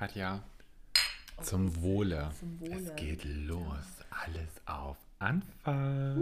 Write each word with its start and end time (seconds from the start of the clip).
Katja, 0.00 0.40
zum 1.42 1.82
Wohle. 1.82 2.30
Zum 2.40 2.58
Wohle. 2.58 2.74
Es 2.74 2.96
geht 2.96 3.22
los. 3.22 3.84
Alles 4.08 4.48
auf 4.64 4.96
Anfang. 5.18 6.16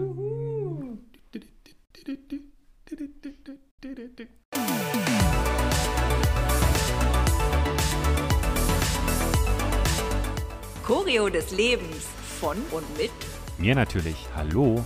Choreo 10.82 11.28
des 11.28 11.52
Lebens 11.52 12.08
von 12.40 12.56
und 12.72 12.98
mit 12.98 13.12
Mir 13.58 13.76
natürlich. 13.76 14.26
Hallo. 14.34 14.84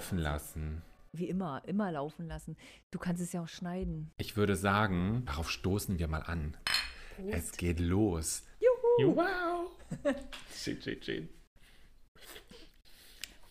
Laufen 0.00 0.18
lassen. 0.18 0.82
wie 1.12 1.28
immer, 1.28 1.62
immer 1.66 1.90
laufen 1.92 2.26
lassen. 2.26 2.56
Du 2.90 2.98
kannst 2.98 3.20
es 3.22 3.32
ja 3.32 3.42
auch 3.42 3.48
schneiden. 3.48 4.10
Ich 4.18 4.36
würde 4.36 4.56
sagen, 4.56 5.24
darauf 5.26 5.50
stoßen 5.50 5.98
wir 5.98 6.08
mal 6.08 6.22
an. 6.22 6.56
Es 7.28 7.52
geht 7.52 7.80
los. 7.80 8.44
Juhu. 8.60 9.16
Wow. 9.16 9.70
Schön, 10.54 10.80
schön, 10.80 11.02
schön. 11.02 11.28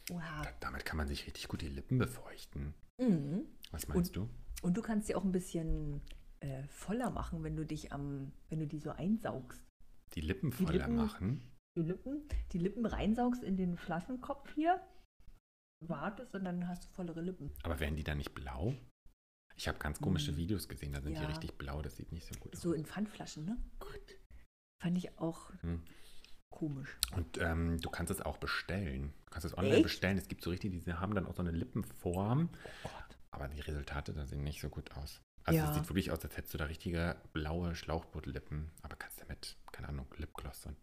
Wow. 0.09 0.48
Damit 0.59 0.85
kann 0.85 0.98
man 0.98 1.07
sich 1.07 1.26
richtig 1.27 1.48
gut 1.48 1.62
die 1.62 1.67
Lippen 1.70 1.98
befeuchten. 1.99 2.73
Mhm. 2.99 3.45
Was 3.71 3.88
meinst 3.88 4.16
du? 4.16 4.27
Und 4.62 4.76
du 4.76 4.81
kannst 4.81 5.07
sie 5.07 5.16
auch 5.16 5.23
ein 5.23 5.31
bisschen 5.31 6.02
äh, 6.40 6.63
voller 6.70 7.12
machen, 7.12 7.43
wenn 7.43 7.55
du 7.55 7.66
dich 7.66 7.91
am, 7.91 8.31
wenn 8.49 8.59
du 8.59 8.68
die 8.68 8.79
so 8.79 8.90
einsaugst. 8.91 9.62
Die 10.16 10.21
Lippen 10.21 10.49
Die 10.52 10.55
voller 10.66 10.71
Lippen- 10.79 10.95
machen? 10.95 11.41
Die 11.77 11.84
Lippen, 11.84 12.23
die 12.52 12.57
Lippen 12.57 12.85
reinsaugst 12.88 13.43
in 13.43 13.55
den 13.55 13.77
Flaschenkopf 13.77 14.52
hier, 14.55 14.81
wartest 15.81 16.33
und 16.35 16.43
dann 16.45 16.67
hast 16.67 16.85
du 16.85 16.90
vollere 16.90 17.21
Lippen. 17.21 17.51
Aber 17.63 17.79
werden 17.79 17.95
die 17.95 18.04
dann 18.04 18.17
nicht 18.17 18.34
blau? 18.34 18.76
Ich 19.55 19.67
habe 19.67 19.77
ganz 19.79 19.99
komische 19.99 20.31
Hm. 20.31 20.37
Videos 20.37 20.67
gesehen, 20.70 20.93
da 20.93 21.01
sind 21.01 21.17
die 21.17 21.21
Ja. 21.21 21.27
richtig 21.27 21.57
blau. 21.57 21.81
Das 21.81 21.95
sieht 21.98 22.12
nicht 22.12 22.27
so 22.27 22.40
gut 22.40 22.55
So 22.55 22.71
aus. 22.71 22.76
in 22.77 22.85
Pfandflaschen, 22.85 23.45
ne? 23.45 23.57
Fand 24.81 24.98
ich 24.98 25.17
auch 25.20 25.51
Hm. 25.62 25.84
komisch. 26.49 26.98
Und 27.15 27.37
ähm, 27.39 27.79
du 27.81 27.89
kannst 27.89 28.12
es 28.12 28.21
auch 28.21 28.37
bestellen. 28.37 29.13
Du 29.26 29.31
kannst 29.31 29.45
es 29.45 29.57
online 29.57 29.76
Echt? 29.76 29.84
bestellen. 29.84 30.17
Es 30.17 30.27
gibt 30.29 30.43
so 30.43 30.49
richtig, 30.49 30.71
die 30.85 30.93
haben 30.93 31.13
dann 31.13 31.26
auch 31.27 31.34
so 31.35 31.41
eine 31.41 31.51
Lippenform. 31.51 32.49
Oh 32.84 32.89
Gott. 32.89 33.17
Aber 33.32 33.48
die 33.49 33.59
Resultate 33.59 34.13
da 34.13 34.26
sehen 34.26 34.43
nicht 34.43 34.61
so 34.61 34.70
gut 34.70 34.91
aus. 34.93 35.21
Also 35.43 35.59
Ja. 35.59 35.70
es 35.70 35.76
sieht 35.76 35.89
wirklich 35.89 36.11
aus, 36.11 36.23
als 36.23 36.37
hättest 36.37 36.54
du 36.54 36.57
da 36.57 36.65
richtige 36.65 37.17
blaue 37.34 37.76
Schlauchbootlippen. 37.76 38.71
Aber 38.82 38.95
kannst 38.95 39.20
damit, 39.21 39.57
keine 39.73 39.89
Ahnung, 39.89 40.07
Lipgloss 40.17 40.65
und 40.65 40.77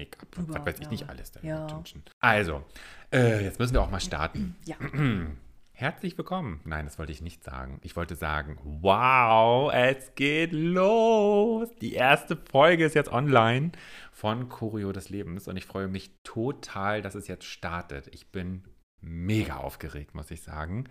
Make-up 0.00 0.38
und 0.38 0.48
was 0.48 0.56
Drüber, 0.56 0.66
weiß 0.66 0.76
ich 0.78 0.84
ja. 0.84 0.90
nicht 0.90 1.08
alles 1.08 1.32
Ja. 1.42 1.82
Also, 2.20 2.64
äh, 3.12 3.44
jetzt 3.44 3.58
müssen 3.58 3.74
wir 3.74 3.82
auch 3.82 3.90
mal 3.90 4.00
starten. 4.00 4.56
Ja. 4.64 4.76
Herzlich 5.72 6.18
willkommen. 6.18 6.60
Nein, 6.64 6.84
das 6.84 6.98
wollte 6.98 7.12
ich 7.12 7.22
nicht 7.22 7.42
sagen. 7.42 7.80
Ich 7.82 7.96
wollte 7.96 8.14
sagen, 8.14 8.58
wow, 8.62 9.72
es 9.72 10.14
geht 10.14 10.52
los. 10.52 11.68
Die 11.80 11.94
erste 11.94 12.36
Folge 12.36 12.84
ist 12.84 12.94
jetzt 12.94 13.10
online 13.10 13.72
von 14.12 14.50
Choreo 14.50 14.92
des 14.92 15.08
Lebens 15.08 15.48
und 15.48 15.56
ich 15.56 15.64
freue 15.64 15.88
mich 15.88 16.10
total, 16.22 17.00
dass 17.00 17.14
es 17.14 17.28
jetzt 17.28 17.44
startet. 17.44 18.08
Ich 18.12 18.30
bin 18.30 18.64
mega 19.00 19.56
aufgeregt, 19.56 20.14
muss 20.14 20.30
ich 20.30 20.42
sagen. 20.42 20.84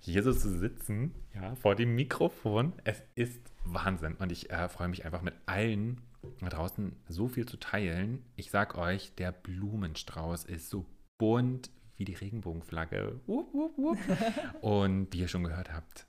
Hier 0.00 0.22
so 0.22 0.32
zu 0.32 0.58
sitzen, 0.58 1.14
ja, 1.34 1.54
vor 1.54 1.74
dem 1.74 1.94
Mikrofon, 1.94 2.74
es 2.84 3.02
ist 3.14 3.40
Wahnsinn. 3.64 4.16
Und 4.16 4.30
ich 4.30 4.50
äh, 4.50 4.68
freue 4.68 4.88
mich 4.88 5.06
einfach 5.06 5.22
mit 5.22 5.34
allen 5.46 6.02
da 6.40 6.48
draußen 6.48 6.96
so 7.08 7.28
viel 7.28 7.46
zu 7.46 7.56
teilen. 7.56 8.24
Ich 8.36 8.50
sag 8.50 8.76
euch, 8.76 9.14
der 9.14 9.32
Blumenstrauß 9.32 10.44
ist 10.44 10.70
so 10.70 10.86
bunt 11.18 11.70
wie 11.96 12.04
die 12.04 12.14
Regenbogenflagge. 12.14 13.20
Wupp, 13.26 13.52
wupp, 13.54 13.78
wupp. 13.78 13.98
Und 14.60 15.12
wie 15.12 15.20
ihr 15.20 15.28
schon 15.28 15.44
gehört 15.44 15.72
habt, 15.72 16.06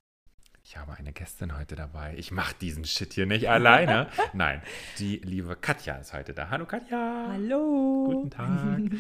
ich 0.64 0.78
habe 0.78 0.94
eine 0.94 1.12
Gästin 1.12 1.58
heute 1.58 1.76
dabei. 1.76 2.16
Ich 2.18 2.32
mache 2.32 2.56
diesen 2.60 2.86
Shit 2.86 3.14
hier 3.14 3.26
nicht 3.26 3.50
alleine. 3.50 4.10
Nein, 4.34 4.62
die 4.98 5.18
liebe 5.18 5.56
Katja 5.56 5.96
ist 5.98 6.14
heute 6.14 6.34
da. 6.34 6.50
Hallo 6.50 6.66
Katja. 6.66 7.28
Hallo. 7.30 8.06
Guten 8.06 8.30
Tag. 8.30 8.80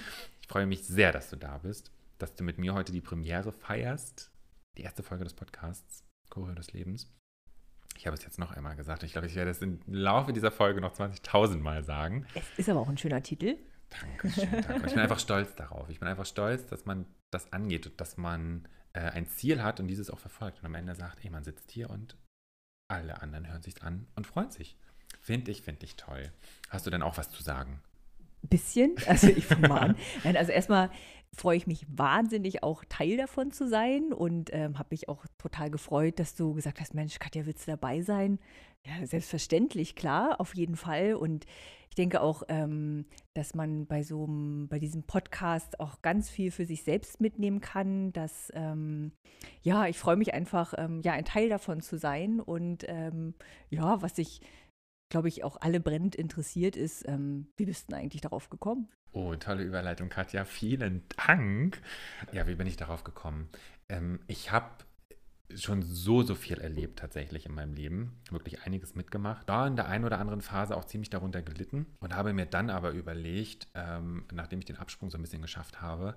Ich 0.41 0.49
freue 0.49 0.65
mich 0.67 0.83
sehr, 0.83 1.13
dass 1.13 1.29
du 1.29 1.37
da 1.37 1.59
bist, 1.59 1.89
dass 2.19 2.35
du 2.35 2.43
mit 2.43 2.59
mir 2.59 2.73
heute 2.73 2.91
die 2.91 3.01
Premiere 3.01 3.53
feierst. 3.53 4.29
Die 4.77 4.83
erste 4.83 5.01
Folge 5.01 5.23
des 5.23 5.33
Podcasts, 5.33 6.03
Choreo 6.29 6.53
des 6.53 6.73
Lebens. 6.73 7.09
Ich 7.97 8.05
habe 8.07 8.15
es 8.17 8.23
jetzt 8.23 8.39
noch 8.39 8.51
einmal 8.51 8.75
gesagt. 8.75 9.03
Ich 9.03 9.13
glaube, 9.13 9.27
ich 9.27 9.35
werde 9.35 9.51
es 9.51 9.61
im 9.61 9.79
Laufe 9.87 10.33
dieser 10.33 10.51
Folge 10.51 10.81
noch 10.81 10.93
20.000 10.93 11.57
Mal 11.57 11.83
sagen. 11.83 12.25
Es 12.35 12.43
ist 12.57 12.69
aber 12.69 12.81
auch 12.81 12.89
ein 12.89 12.97
schöner 12.97 13.21
Titel. 13.23 13.57
Dankeschön, 13.89 14.49
danke. 14.51 14.87
Ich 14.87 14.93
bin 14.93 14.99
einfach 14.99 15.19
stolz 15.19 15.55
darauf. 15.55 15.89
Ich 15.89 15.99
bin 15.99 16.07
einfach 16.07 16.25
stolz, 16.25 16.65
dass 16.67 16.85
man 16.85 17.05
das 17.31 17.51
angeht 17.53 17.87
und 17.87 18.01
dass 18.01 18.17
man 18.17 18.67
äh, 18.93 18.99
ein 18.99 19.27
Ziel 19.27 19.61
hat 19.61 19.79
und 19.79 19.87
dieses 19.87 20.09
auch 20.09 20.19
verfolgt 20.19 20.59
und 20.59 20.65
am 20.65 20.75
Ende 20.75 20.95
sagt, 20.95 21.23
ey, 21.23 21.29
man 21.29 21.43
sitzt 21.43 21.71
hier 21.71 21.89
und 21.89 22.17
alle 22.87 23.21
anderen 23.21 23.47
hören 23.47 23.61
sich 23.61 23.81
an 23.83 24.07
und 24.15 24.27
freuen 24.27 24.51
sich. 24.51 24.77
Finde 25.19 25.51
ich, 25.51 25.61
finde 25.61 25.85
ich 25.85 25.95
toll. 25.95 26.31
Hast 26.69 26.85
du 26.85 26.89
denn 26.89 27.01
auch 27.01 27.17
was 27.17 27.29
zu 27.29 27.43
sagen? 27.43 27.81
Bisschen. 28.43 28.95
Also 29.07 29.27
ich 29.27 29.45
fange 29.45 29.67
mal 29.67 29.79
an. 29.79 29.95
Nein, 30.23 30.37
also 30.37 30.51
erstmal 30.51 30.89
freue 31.35 31.57
ich 31.57 31.67
mich 31.67 31.85
wahnsinnig, 31.89 32.61
auch 32.63 32.83
Teil 32.87 33.17
davon 33.17 33.51
zu 33.51 33.67
sein 33.67 34.13
und 34.13 34.51
ähm, 34.53 34.77
habe 34.77 34.89
mich 34.91 35.09
auch 35.09 35.25
total 35.37 35.71
gefreut, 35.71 36.19
dass 36.19 36.35
du 36.35 36.53
gesagt 36.53 36.79
hast, 36.79 36.93
Mensch, 36.93 37.17
Katja, 37.19 37.45
willst 37.45 37.67
du 37.67 37.71
dabei 37.71 38.01
sein? 38.01 38.39
Ja, 38.85 39.05
selbstverständlich, 39.05 39.95
klar, 39.95 40.39
auf 40.39 40.55
jeden 40.55 40.75
Fall. 40.75 41.15
Und 41.15 41.45
ich 41.93 41.95
denke 41.95 42.21
auch, 42.21 42.43
ähm, 42.49 43.05
dass 43.33 43.53
man 43.53 43.85
bei 43.85 44.03
so 44.03 44.25
einem, 44.25 44.67
bei 44.67 44.79
diesem 44.79 45.03
Podcast 45.03 45.79
auch 45.79 46.01
ganz 46.01 46.29
viel 46.29 46.51
für 46.51 46.65
sich 46.65 46.83
selbst 46.83 47.21
mitnehmen 47.21 47.61
kann. 47.61 48.11
Dass 48.13 48.51
ähm, 48.55 49.11
ja, 49.61 49.87
ich 49.87 49.97
freue 49.97 50.17
mich 50.17 50.33
einfach, 50.33 50.73
ähm, 50.77 51.01
ja, 51.03 51.13
ein 51.13 51.23
Teil 51.23 51.49
davon 51.49 51.81
zu 51.81 51.97
sein. 51.97 52.39
Und 52.39 52.83
ähm, 52.87 53.35
ja, 53.69 54.01
was 54.01 54.17
ich, 54.17 54.41
glaube 55.13 55.27
ich, 55.27 55.43
auch 55.43 55.57
alle 55.61 55.79
brennend 55.79 56.15
interessiert 56.15 56.75
ist, 56.75 57.07
ähm, 57.07 57.45
wie 57.55 57.65
bist 57.65 57.87
du 57.87 57.91
denn 57.91 58.01
eigentlich 58.01 58.23
darauf 58.23 58.49
gekommen? 58.49 58.89
Oh, 59.11 59.35
tolle 59.35 59.63
Überleitung, 59.63 60.09
Katja. 60.09 60.43
Vielen 60.43 61.03
Dank. 61.15 61.79
Ja, 62.31 62.47
wie 62.47 62.55
bin 62.55 62.65
ich 62.65 62.77
darauf 62.77 63.03
gekommen? 63.03 63.47
Ähm, 63.89 64.21
ich 64.25 64.51
habe 64.51 64.71
schon 65.53 65.83
so, 65.83 66.23
so 66.23 66.33
viel 66.33 66.57
erlebt 66.57 66.97
tatsächlich 66.97 67.45
in 67.45 67.53
meinem 67.53 67.75
Leben. 67.75 68.19
Wirklich 68.31 68.63
einiges 68.63 68.95
mitgemacht. 68.95 69.47
Da 69.47 69.67
in 69.67 69.75
der 69.75 69.87
einen 69.87 70.03
oder 70.03 70.17
anderen 70.17 70.41
Phase 70.41 70.75
auch 70.75 70.85
ziemlich 70.85 71.11
darunter 71.11 71.43
gelitten 71.43 71.85
und 71.99 72.15
habe 72.15 72.33
mir 72.33 72.47
dann 72.47 72.71
aber 72.71 72.89
überlegt, 72.89 73.67
ähm, 73.75 74.25
nachdem 74.31 74.57
ich 74.57 74.65
den 74.65 74.77
Absprung 74.77 75.11
so 75.11 75.19
ein 75.19 75.21
bisschen 75.21 75.43
geschafft 75.43 75.79
habe 75.79 76.15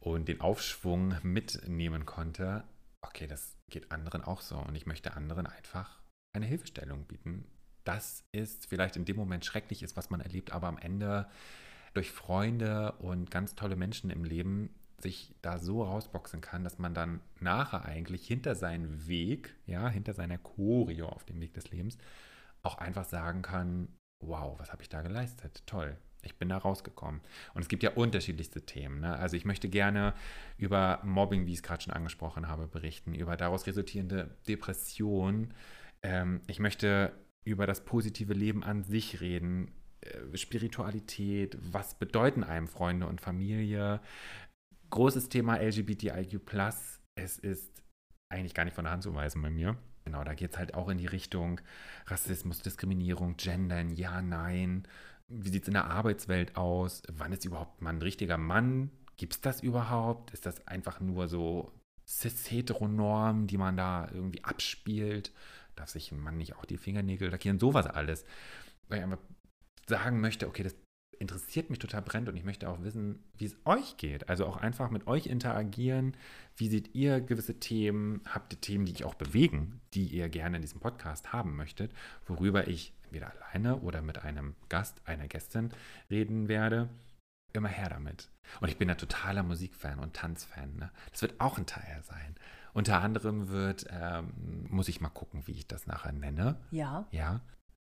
und 0.00 0.28
den 0.28 0.42
Aufschwung 0.42 1.14
mitnehmen 1.22 2.04
konnte, 2.04 2.64
okay, 3.00 3.26
das 3.26 3.56
geht 3.70 3.90
anderen 3.90 4.22
auch 4.22 4.42
so 4.42 4.58
und 4.58 4.74
ich 4.74 4.84
möchte 4.84 5.14
anderen 5.16 5.46
einfach 5.46 6.02
eine 6.34 6.44
Hilfestellung 6.44 7.04
bieten. 7.04 7.46
Das 7.88 8.22
ist 8.32 8.66
vielleicht 8.66 8.96
in 8.96 9.06
dem 9.06 9.16
Moment 9.16 9.46
schrecklich 9.46 9.82
ist, 9.82 9.96
was 9.96 10.10
man 10.10 10.20
erlebt, 10.20 10.52
aber 10.52 10.66
am 10.66 10.76
Ende 10.76 11.26
durch 11.94 12.12
Freunde 12.12 12.92
und 12.98 13.30
ganz 13.30 13.54
tolle 13.54 13.76
Menschen 13.76 14.10
im 14.10 14.24
Leben 14.24 14.68
sich 15.00 15.34
da 15.40 15.58
so 15.58 15.82
rausboxen 15.82 16.42
kann, 16.42 16.64
dass 16.64 16.78
man 16.78 16.92
dann 16.92 17.22
nachher 17.40 17.86
eigentlich 17.86 18.26
hinter 18.26 18.54
seinen 18.54 19.08
Weg, 19.08 19.56
ja, 19.64 19.88
hinter 19.88 20.12
seiner 20.12 20.36
Choreo 20.36 21.08
auf 21.08 21.24
dem 21.24 21.40
Weg 21.40 21.54
des 21.54 21.70
Lebens, 21.70 21.96
auch 22.62 22.76
einfach 22.76 23.06
sagen 23.06 23.40
kann, 23.40 23.88
wow, 24.20 24.60
was 24.60 24.70
habe 24.70 24.82
ich 24.82 24.90
da 24.90 25.00
geleistet? 25.00 25.62
Toll. 25.64 25.96
Ich 26.20 26.36
bin 26.36 26.50
da 26.50 26.58
rausgekommen. 26.58 27.22
Und 27.54 27.62
es 27.62 27.68
gibt 27.68 27.82
ja 27.82 27.92
unterschiedlichste 27.92 28.66
Themen. 28.66 29.00
Ne? 29.00 29.16
Also 29.16 29.34
ich 29.34 29.46
möchte 29.46 29.70
gerne 29.70 30.12
über 30.58 31.00
Mobbing, 31.04 31.46
wie 31.46 31.52
ich 31.52 31.60
es 31.60 31.62
gerade 31.62 31.82
schon 31.84 31.94
angesprochen 31.94 32.48
habe, 32.48 32.66
berichten, 32.66 33.14
über 33.14 33.38
daraus 33.38 33.66
resultierende 33.66 34.36
Depression. 34.46 35.54
Ähm, 36.02 36.42
ich 36.48 36.58
möchte 36.58 37.12
über 37.44 37.66
das 37.66 37.84
positive 37.84 38.34
Leben 38.34 38.62
an 38.62 38.84
sich 38.84 39.20
reden, 39.20 39.70
äh, 40.00 40.36
Spiritualität, 40.36 41.56
was 41.60 41.94
bedeuten 41.98 42.44
einem 42.44 42.68
Freunde 42.68 43.06
und 43.06 43.20
Familie. 43.20 44.00
Großes 44.90 45.28
Thema 45.28 45.56
LGBTIQ. 45.56 46.40
Es 47.14 47.38
ist 47.38 47.82
eigentlich 48.28 48.54
gar 48.54 48.64
nicht 48.64 48.74
von 48.74 48.84
der 48.84 48.92
Hand 48.92 49.02
zu 49.02 49.14
weisen 49.14 49.42
bei 49.42 49.50
mir. 49.50 49.76
Genau, 50.04 50.24
da 50.24 50.34
geht 50.34 50.52
es 50.52 50.58
halt 50.58 50.74
auch 50.74 50.88
in 50.88 50.98
die 50.98 51.06
Richtung 51.06 51.60
Rassismus, 52.06 52.62
Diskriminierung, 52.62 53.36
Gendern, 53.36 53.90
ja, 53.90 54.22
nein. 54.22 54.88
Wie 55.26 55.50
sieht 55.50 55.64
es 55.64 55.68
in 55.68 55.74
der 55.74 55.90
Arbeitswelt 55.90 56.56
aus? 56.56 57.02
Wann 57.12 57.32
ist 57.32 57.44
überhaupt 57.44 57.82
man 57.82 57.96
ein 57.96 58.02
richtiger 58.02 58.38
Mann? 58.38 58.90
Gibt 59.18 59.34
es 59.34 59.40
das 59.42 59.62
überhaupt? 59.62 60.30
Ist 60.30 60.46
das 60.46 60.66
einfach 60.66 61.00
nur 61.00 61.28
so 61.28 61.72
cis-heteronorm, 62.06 63.46
die 63.46 63.58
man 63.58 63.76
da 63.76 64.08
irgendwie 64.10 64.42
abspielt? 64.44 65.32
Darf 65.78 65.90
sich 65.90 66.12
ein 66.12 66.20
Mann 66.20 66.36
nicht 66.36 66.56
auch 66.56 66.64
die 66.64 66.76
Fingernägel 66.76 67.30
lackieren? 67.30 67.58
Sowas 67.58 67.86
alles. 67.86 68.24
Weil 68.88 68.98
ich 68.98 69.04
einfach 69.04 69.18
sagen 69.86 70.20
möchte, 70.20 70.48
okay, 70.48 70.62
das 70.62 70.74
interessiert 71.18 71.70
mich 71.70 71.78
total 71.78 72.02
brennt 72.02 72.28
und 72.28 72.36
ich 72.36 72.44
möchte 72.44 72.68
auch 72.68 72.82
wissen, 72.82 73.24
wie 73.36 73.46
es 73.46 73.56
euch 73.64 73.96
geht. 73.96 74.28
Also 74.28 74.46
auch 74.46 74.56
einfach 74.56 74.90
mit 74.90 75.06
euch 75.06 75.26
interagieren. 75.26 76.16
Wie 76.56 76.68
seht 76.68 76.94
ihr 76.94 77.20
gewisse 77.20 77.58
Themen? 77.58 78.22
Habt 78.26 78.52
ihr 78.52 78.60
Themen, 78.60 78.86
die 78.86 78.92
ich 78.92 79.04
auch 79.04 79.14
bewegen, 79.14 79.80
die 79.94 80.06
ihr 80.06 80.28
gerne 80.28 80.56
in 80.56 80.62
diesem 80.62 80.80
Podcast 80.80 81.32
haben 81.32 81.56
möchtet, 81.56 81.92
worüber 82.26 82.68
ich 82.68 82.92
entweder 83.04 83.32
alleine 83.32 83.80
oder 83.80 84.02
mit 84.02 84.18
einem 84.18 84.54
Gast, 84.68 85.00
einer 85.06 85.28
Gästin 85.28 85.70
reden 86.10 86.48
werde? 86.48 86.88
immer 87.52 87.68
her 87.68 87.88
damit. 87.88 88.30
Und 88.60 88.68
ich 88.68 88.78
bin 88.78 88.90
ein 88.90 88.98
totaler 88.98 89.42
Musikfan 89.42 89.98
und 89.98 90.14
Tanzfan. 90.14 90.76
Ne? 90.76 90.90
Das 91.10 91.22
wird 91.22 91.40
auch 91.40 91.58
ein 91.58 91.66
Teil 91.66 92.02
sein. 92.04 92.36
Unter 92.78 93.00
anderem 93.02 93.48
wird, 93.48 93.86
ähm, 93.90 94.32
muss 94.70 94.86
ich 94.86 95.00
mal 95.00 95.08
gucken, 95.08 95.48
wie 95.48 95.52
ich 95.52 95.66
das 95.66 95.88
nachher 95.88 96.12
nenne. 96.12 96.60
Ja. 96.70 97.08
Ja. 97.10 97.40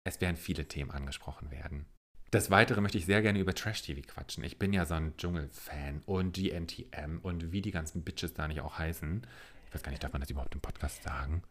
Es 0.04 0.22
werden 0.22 0.38
viele 0.38 0.66
Themen 0.66 0.90
angesprochen 0.90 1.50
werden. 1.50 1.84
Des 2.32 2.50
Weiteren 2.50 2.82
möchte 2.82 2.96
ich 2.96 3.04
sehr 3.04 3.20
gerne 3.20 3.38
über 3.38 3.52
Trash-TV 3.54 4.00
quatschen. 4.10 4.44
Ich 4.44 4.58
bin 4.58 4.72
ja 4.72 4.86
so 4.86 4.94
ein 4.94 5.14
Dschungel-Fan 5.18 6.00
und 6.06 6.36
die 6.38 6.52
NTM 6.58 7.18
und 7.20 7.52
wie 7.52 7.60
die 7.60 7.70
ganzen 7.70 8.02
Bitches 8.02 8.32
da 8.32 8.48
nicht 8.48 8.62
auch 8.62 8.78
heißen. 8.78 9.26
Ich 9.66 9.74
weiß 9.74 9.82
gar 9.82 9.90
nicht, 9.90 10.02
darf 10.02 10.12
man 10.14 10.22
das 10.22 10.30
überhaupt 10.30 10.54
im 10.54 10.62
Podcast 10.62 11.02
sagen? 11.02 11.42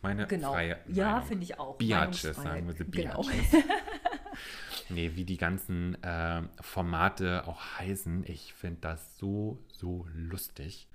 Meine 0.00 0.26
Genau. 0.26 0.52
freie 0.54 0.78
Ja, 0.88 1.10
Meinung. 1.12 1.28
finde 1.28 1.44
ich 1.44 1.58
auch. 1.58 1.76
Biatches, 1.76 2.36
sagen 2.36 2.66
wir 2.66 2.72
sie 2.74 2.84
Genau. 2.90 3.20
Biatches. 3.20 3.62
nee, 4.88 5.10
wie 5.16 5.24
die 5.26 5.36
ganzen 5.36 5.98
ähm, 6.02 6.48
Formate 6.62 7.46
auch 7.46 7.60
heißen. 7.78 8.24
Ich 8.26 8.54
finde 8.54 8.80
das 8.80 9.18
so, 9.18 9.62
so 9.68 10.06
lustig. 10.14 10.88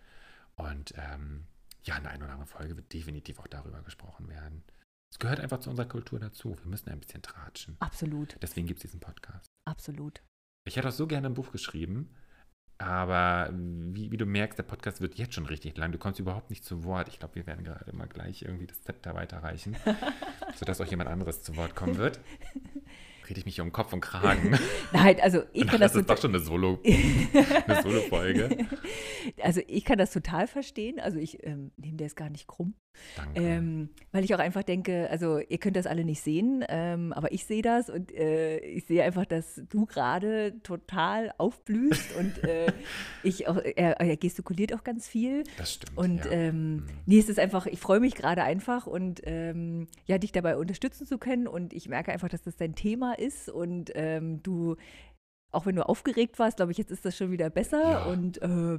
Und 0.55 0.95
ähm, 0.97 1.45
ja, 1.83 1.97
in 1.97 2.03
der 2.03 2.11
einen 2.11 2.23
oder 2.23 2.33
anderen 2.33 2.49
Folge 2.49 2.75
wird 2.75 2.91
definitiv 2.93 3.39
auch 3.39 3.47
darüber 3.47 3.81
gesprochen 3.81 4.27
werden. 4.29 4.63
Es 5.11 5.19
gehört 5.19 5.39
einfach 5.39 5.59
zu 5.59 5.69
unserer 5.69 5.87
Kultur 5.87 6.19
dazu. 6.19 6.55
Wir 6.57 6.69
müssen 6.69 6.89
ein 6.89 6.99
bisschen 6.99 7.21
tratschen. 7.21 7.77
Absolut, 7.79 8.37
Deswegen 8.41 8.67
gibt 8.67 8.79
es 8.79 8.83
diesen 8.83 8.99
Podcast. 8.99 9.47
absolut. 9.65 10.21
Ich 10.67 10.75
hätte 10.77 10.89
auch 10.89 10.93
so 10.93 11.07
gerne 11.07 11.27
ein 11.27 11.33
Buch 11.33 11.51
geschrieben, 11.51 12.13
aber 12.77 13.49
wie, 13.53 14.11
wie 14.11 14.17
du 14.17 14.25
merkst, 14.25 14.57
der 14.59 14.63
Podcast 14.63 15.01
wird 15.01 15.15
jetzt 15.15 15.33
schon 15.33 15.45
richtig 15.47 15.75
lang. 15.77 15.91
Du 15.91 15.97
kommst 15.97 16.19
überhaupt 16.19 16.49
nicht 16.49 16.63
zu 16.63 16.83
Wort. 16.83 17.07
Ich 17.07 17.17
glaube, 17.19 17.35
wir 17.35 17.47
werden 17.47 17.63
gerade 17.65 17.91
mal 17.95 18.07
gleich 18.07 18.43
irgendwie 18.43 18.67
das 18.67 18.81
Zepter 18.83 19.15
weiterreichen, 19.15 19.75
sodass 20.55 20.79
auch 20.79 20.85
jemand 20.85 21.09
anderes 21.09 21.41
zu 21.41 21.55
Wort 21.55 21.75
kommen 21.75 21.97
wird. 21.97 22.19
Rede 23.29 23.39
ich 23.41 23.45
mich 23.45 23.61
um 23.61 23.71
Kopf 23.71 23.93
und 23.93 24.01
Kragen. 24.01 24.57
Nein, 24.91 25.17
also 25.21 25.43
ich 25.53 25.67
kann 25.67 25.79
das 25.79 25.93
das, 25.93 26.01
ist 26.01 26.09
doch 26.09 26.15
total, 26.15 26.21
schon 26.21 26.35
eine 26.35 26.43
Solo- 26.43 26.79
eine 27.67 27.81
Solo-Folge. 27.83 28.65
also 29.43 29.61
ich 29.67 29.85
kann 29.85 29.97
das 29.99 30.11
total 30.11 30.47
verstehen. 30.47 30.99
Also 30.99 31.19
ich 31.19 31.43
ähm, 31.45 31.71
nehme 31.77 31.97
das 31.97 32.15
gar 32.15 32.29
nicht 32.29 32.47
krumm. 32.47 32.73
Ähm, 33.35 33.89
weil 34.11 34.23
ich 34.23 34.33
auch 34.35 34.39
einfach 34.39 34.63
denke, 34.63 35.09
also 35.09 35.39
ihr 35.39 35.57
könnt 35.57 35.75
das 35.75 35.87
alle 35.87 36.03
nicht 36.03 36.21
sehen, 36.21 36.63
ähm, 36.67 37.13
aber 37.13 37.31
ich 37.31 37.45
sehe 37.45 37.61
das 37.61 37.89
und 37.89 38.11
äh, 38.13 38.59
ich 38.59 38.85
sehe 38.85 39.03
einfach, 39.03 39.25
dass 39.25 39.61
du 39.69 39.85
gerade 39.85 40.59
total 40.63 41.31
aufblühst 41.37 42.15
und 42.17 42.43
äh, 42.43 42.71
ich 43.23 43.47
auch, 43.47 43.57
er, 43.57 43.99
er 43.99 44.17
gestikuliert 44.17 44.73
auch 44.73 44.83
ganz 44.83 45.07
viel. 45.07 45.43
das 45.57 45.73
stimmt. 45.73 45.97
Und 45.97 46.25
ja. 46.25 46.31
ähm, 46.31 46.69
Mhm. 46.69 46.85
nee, 47.05 47.19
es 47.19 47.29
ist 47.29 47.39
einfach, 47.39 47.65
ich 47.65 47.79
freue 47.79 47.99
mich 47.99 48.15
gerade 48.15 48.43
einfach 48.43 48.85
und 48.85 49.21
ähm, 49.23 49.87
ja, 50.05 50.17
dich 50.17 50.31
dabei 50.31 50.57
unterstützen 50.57 51.05
zu 51.07 51.17
können. 51.17 51.47
Und 51.47 51.73
ich 51.73 51.87
merke 51.89 52.11
einfach, 52.11 52.29
dass 52.29 52.41
das 52.41 52.57
dein 52.57 52.75
Thema 52.75 53.13
ist 53.17 53.49
und 53.49 53.91
ähm, 53.95 54.43
du, 54.43 54.75
auch 55.51 55.65
wenn 55.65 55.75
du 55.75 55.87
aufgeregt 55.87 56.37
warst, 56.37 56.57
glaube 56.57 56.71
ich, 56.71 56.77
jetzt 56.77 56.91
ist 56.91 57.05
das 57.05 57.15
schon 57.17 57.31
wieder 57.31 57.49
besser 57.49 57.81
Ja. 57.91 58.03
und 58.05 58.41
äh, 58.41 58.77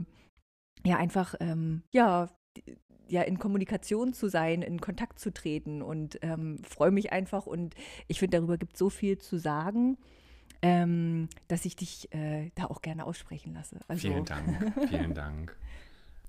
ja, 0.85 0.97
einfach, 0.97 1.35
ähm, 1.41 1.83
ja, 1.93 2.29
ja, 3.11 3.23
in 3.23 3.39
Kommunikation 3.39 4.13
zu 4.13 4.29
sein, 4.29 4.63
in 4.63 4.81
Kontakt 4.81 5.19
zu 5.19 5.33
treten 5.33 5.83
und 5.83 6.19
ähm, 6.23 6.59
freue 6.63 6.91
mich 6.91 7.13
einfach 7.13 7.47
und 7.47 7.75
ich 8.09 8.19
finde, 8.19 8.39
darüber 8.39 8.57
gibt 8.57 8.75
es 8.75 8.79
so 8.79 8.91
viel 8.91 9.19
zu 9.19 9.39
sagen, 9.39 9.99
ähm, 10.63 11.29
dass 11.49 11.65
ich 11.65 11.77
dich 11.77 12.13
äh, 12.15 12.51
da 12.55 12.67
auch 12.67 12.83
gerne 12.83 13.05
aussprechen 13.05 13.55
lasse. 13.55 13.81
Also, 13.89 14.09
Vielen 14.09 14.25
Dank, 14.25 14.89
vielen 14.89 15.15
Dank. 15.15 15.57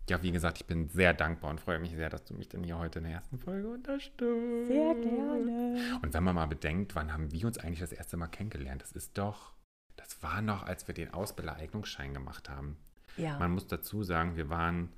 Ja, 0.10 0.22
wie 0.24 0.32
gesagt, 0.32 0.58
ich 0.58 0.66
bin 0.66 0.90
sehr 0.90 1.14
dankbar 1.14 1.52
und 1.52 1.62
freue 1.62 1.80
mich 1.80 1.92
sehr, 1.92 2.10
dass 2.10 2.26
du 2.26 2.34
mich 2.34 2.50
dann 2.50 2.64
hier 2.64 2.78
heute 2.78 3.00
in 3.00 3.06
der 3.06 3.14
ersten 3.14 3.38
Folge 3.38 3.70
unterstützt. 3.70 4.68
Sehr 4.68 4.96
gerne. 4.96 6.00
Und 6.02 6.14
wenn 6.14 6.24
man 6.24 6.36
mal 6.36 6.48
bedenkt, 6.48 6.96
wann 6.96 7.14
haben 7.14 7.32
wir 7.32 7.46
uns 7.46 7.58
eigentlich 7.60 7.80
das 7.80 7.92
erste 7.92 8.18
Mal 8.18 8.28
kennengelernt? 8.28 8.82
Das 8.82 8.92
ist 8.92 9.18
doch, 9.18 9.54
das 9.96 10.22
war 10.24 10.42
noch, 10.42 10.64
als 10.64 10.88
wir 10.88 10.96
den 10.96 11.14
Ausbildereignungsschein 11.14 12.14
gemacht 12.14 12.50
haben. 12.50 12.78
Ja. 13.16 13.38
Man 13.38 13.52
muss 13.52 13.68
dazu 13.68 14.04
sagen, 14.04 14.36
wir 14.36 14.50
waren 14.50 14.90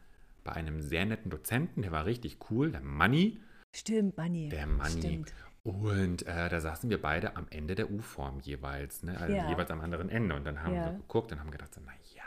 bei 0.43 0.53
einem 0.53 0.81
sehr 0.81 1.05
netten 1.05 1.29
Dozenten, 1.31 1.81
der 1.81 1.91
war 1.91 2.05
richtig 2.05 2.37
cool, 2.49 2.71
der 2.71 2.81
Manni. 2.81 3.39
Stimmt, 3.75 4.17
Manni. 4.17 4.49
Der 4.49 4.67
Manni. 4.67 4.99
Stimmt. 5.01 5.33
Und 5.63 6.23
äh, 6.27 6.49
da 6.49 6.59
saßen 6.59 6.89
wir 6.89 7.01
beide 7.01 7.37
am 7.37 7.47
Ende 7.49 7.75
der 7.75 7.89
U-Form 7.89 8.39
jeweils, 8.41 9.01
ne? 9.03 9.17
also 9.19 9.33
Ja. 9.33 9.49
jeweils 9.49 9.71
am 9.71 9.79
anderen 9.81 10.09
Ende. 10.09 10.35
Und 10.35 10.43
dann 10.43 10.61
haben 10.61 10.75
Ja. 10.75 10.85
wir 10.91 10.97
geguckt 10.97 11.31
und 11.31 11.39
haben 11.39 11.51
gedacht, 11.51 11.73
so, 11.73 11.81
na 11.85 11.93
ja, 12.13 12.23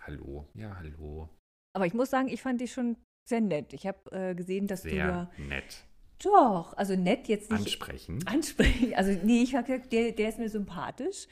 hallo, 0.00 0.46
ja, 0.54 0.76
hallo. 0.78 1.28
Aber 1.74 1.86
ich 1.86 1.94
muss 1.94 2.10
sagen, 2.10 2.28
ich 2.28 2.40
fand 2.40 2.60
dich 2.60 2.72
schon 2.72 2.96
sehr 3.28 3.40
nett. 3.40 3.72
Ich 3.72 3.86
habe 3.86 4.10
äh, 4.12 4.34
gesehen, 4.34 4.66
dass 4.68 4.82
du 4.82 4.90
Sehr 4.90 4.98
ja. 5.06 5.30
nett. 5.38 5.84
Doch, 6.22 6.76
also 6.76 6.94
nett 6.94 7.26
jetzt 7.26 7.50
nicht 7.50 7.60
Ansprechend. 7.62 8.28
ansprechen. 8.28 8.94
Also, 8.94 9.10
nee, 9.24 9.42
ich 9.42 9.56
habe 9.56 9.66
gesagt, 9.66 9.92
der, 9.92 10.12
der 10.12 10.28
ist 10.28 10.38
mir 10.38 10.48
sympathisch. 10.48 11.26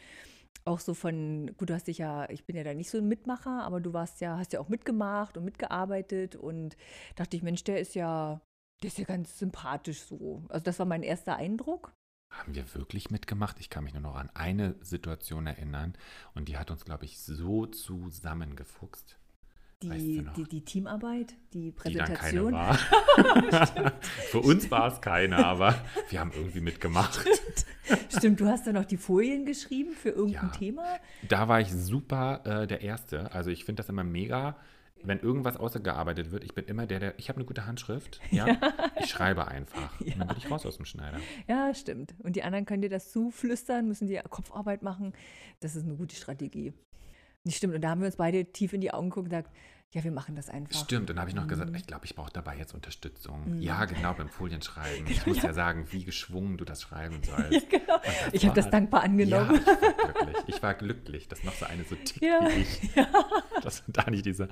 Auch 0.65 0.81
so 0.81 0.95
von, 0.95 1.51
gut, 1.57 1.71
du 1.71 1.75
hast 1.75 1.87
dich 1.87 1.99
ja, 1.99 2.29
ich 2.29 2.45
bin 2.45 2.57
ja 2.57 2.65
da 2.65 2.75
nicht 2.75 2.91
so 2.91 2.99
ein 2.99 3.09
Mitmacher, 3.09 3.63
aber 3.63 3.81
du 3.81 3.93
warst 3.93 4.21
ja, 4.21 4.37
hast 4.37 4.53
ja 4.53 4.61
auch 4.61 4.69
mitgemacht 4.69 5.37
und 5.37 5.45
mitgearbeitet 5.45 6.37
und 6.37 6.77
dachte 7.17 7.37
ich, 7.37 7.43
Mensch, 7.43 7.65
der 7.65 7.81
ist 7.81 7.95
ja, 7.95 8.41
der 8.83 8.89
ist 8.89 8.99
ja 8.99 9.05
ganz 9.05 9.39
sympathisch 9.39 10.03
so. 10.03 10.45
Also 10.49 10.65
das 10.65 10.79
war 10.79 10.87
mein 10.87 11.03
erster 11.03 11.37
Eindruck. 11.37 11.93
Haben 12.33 12.55
wir 12.55 12.75
wirklich 12.75 13.11
mitgemacht? 13.11 13.59
Ich 13.59 13.71
kann 13.71 13.85
mich 13.85 13.93
nur 13.93 14.03
noch 14.03 14.15
an 14.15 14.31
eine 14.35 14.77
Situation 14.83 15.47
erinnern 15.47 15.95
und 16.35 16.49
die 16.49 16.59
hat 16.59 16.71
uns, 16.71 16.85
glaube 16.85 17.05
ich, 17.05 17.21
so 17.21 17.67
zusammengefuchst, 17.67 19.19
Die, 19.83 20.27
die, 20.37 20.45
die 20.45 20.61
Teamarbeit, 20.63 21.35
die 21.55 21.73
die 21.73 21.95
dann 21.95 22.07
Präsentation. 22.07 22.53
war. 22.53 22.75
Für 24.31 24.41
uns 24.41 24.71
war 24.71 24.93
es 24.93 25.01
keine, 25.01 25.45
aber 25.45 25.75
wir 26.11 26.21
haben 26.21 26.33
irgendwie 26.35 26.61
mitgemacht. 26.61 27.25
Stimmt, 28.15 28.41
du 28.41 28.47
hast 28.47 28.67
da 28.67 28.73
noch 28.73 28.85
die 28.85 28.99
Folien 28.99 29.47
geschrieben 29.47 29.93
für 29.93 30.11
irgendein 30.11 30.51
Ja. 30.51 30.57
Thema. 30.57 30.99
Da 31.29 31.49
war 31.49 31.61
ich 31.61 31.73
super 31.73 32.43
äh, 32.45 32.67
der 32.67 32.83
Erste. 32.83 33.33
Also 33.33 33.51
ich 33.51 33.65
finde 33.65 33.81
das 33.81 33.89
immer 33.89 34.05
mega, 34.05 34.57
wenn 35.03 35.19
irgendwas 35.19 35.57
ausgearbeitet 35.57 36.31
wird. 36.31 36.45
Ich 36.45 36.55
bin 36.55 36.67
immer 36.67 36.87
der, 36.87 37.01
der, 37.01 37.19
ich 37.19 37.31
habe 37.31 37.39
eine 37.39 37.47
gute 37.47 37.65
Handschrift. 37.67 38.21
Ja, 38.31 38.59
ich 39.03 39.07
schreibe 39.09 39.49
einfach. 39.49 39.99
Und 39.99 40.19
dann 40.19 40.29
bin 40.29 40.37
ich 40.37 40.51
raus 40.51 40.67
aus 40.67 40.77
dem 40.77 40.85
Schneider. 40.85 41.19
Ja, 41.49 41.73
stimmt. 41.75 42.15
Und 42.19 42.37
die 42.37 42.43
anderen 42.43 42.67
können 42.67 42.83
dir 42.83 42.91
das 42.91 43.11
zuflüstern, 43.11 43.89
müssen 43.89 44.09
dir 44.09 44.23
Kopfarbeit 44.29 44.83
machen. 44.83 45.15
Das 45.61 45.75
ist 45.75 45.85
eine 45.85 45.95
gute 45.97 46.15
Strategie. 46.17 46.75
Stimmt. 47.49 47.75
Und 47.75 47.81
da 47.81 47.91
haben 47.91 48.01
wir 48.01 48.07
uns 48.07 48.17
beide 48.17 48.45
tief 48.53 48.73
in 48.73 48.81
die 48.81 48.93
Augen 48.93 49.11
geguckt 49.11 49.25
und 49.27 49.31
gesagt, 49.31 49.51
ja, 49.93 50.05
wir 50.05 50.13
machen 50.13 50.37
das 50.37 50.49
einfach. 50.49 50.85
Stimmt, 50.85 51.11
und 51.11 51.17
da 51.17 51.21
habe 51.23 51.31
ich 51.31 51.35
noch 51.35 51.45
Mhm. 51.47 51.49
gesagt, 51.49 51.77
ich 51.77 51.85
glaube, 51.85 52.05
ich 52.05 52.15
brauche 52.15 52.33
dabei 52.33 52.57
jetzt 52.57 52.75
Unterstützung. 52.75 53.59
Ja, 53.61 53.87
genau, 53.87 54.15
beim 54.15 54.29
Folienschreiben. 54.29 55.05
Ich 55.11 55.27
muss 55.27 55.43
ja 55.43 55.53
sagen, 55.53 55.85
wie 55.91 56.05
geschwungen 56.05 56.59
du 56.59 56.65
das 56.65 56.83
schreiben 56.83 57.21
sollst. 57.25 57.73
Ja, 57.73 57.79
genau. 57.79 58.01
Ich 58.31 58.45
habe 58.47 58.55
das 58.55 58.71
dankbar 58.71 59.01
Ja, 59.01 59.07
angenommen. 59.07 59.59
ich 59.61 59.67
war 59.67 60.13
glücklich. 60.15 60.45
Ich 60.47 60.63
war 60.63 60.75
glücklich, 60.75 61.29
dass 61.29 61.43
noch 61.43 61.55
so 61.55 61.67
eine 61.67 61.83
so 61.83 61.97
tickt 61.97 62.23
Ja, 62.23 62.39
wie 62.55 62.61
ich, 62.61 62.91
dass 63.65 63.85
wir 63.89 63.93
da 63.95 64.09
nicht 64.11 64.27
diese 64.27 64.45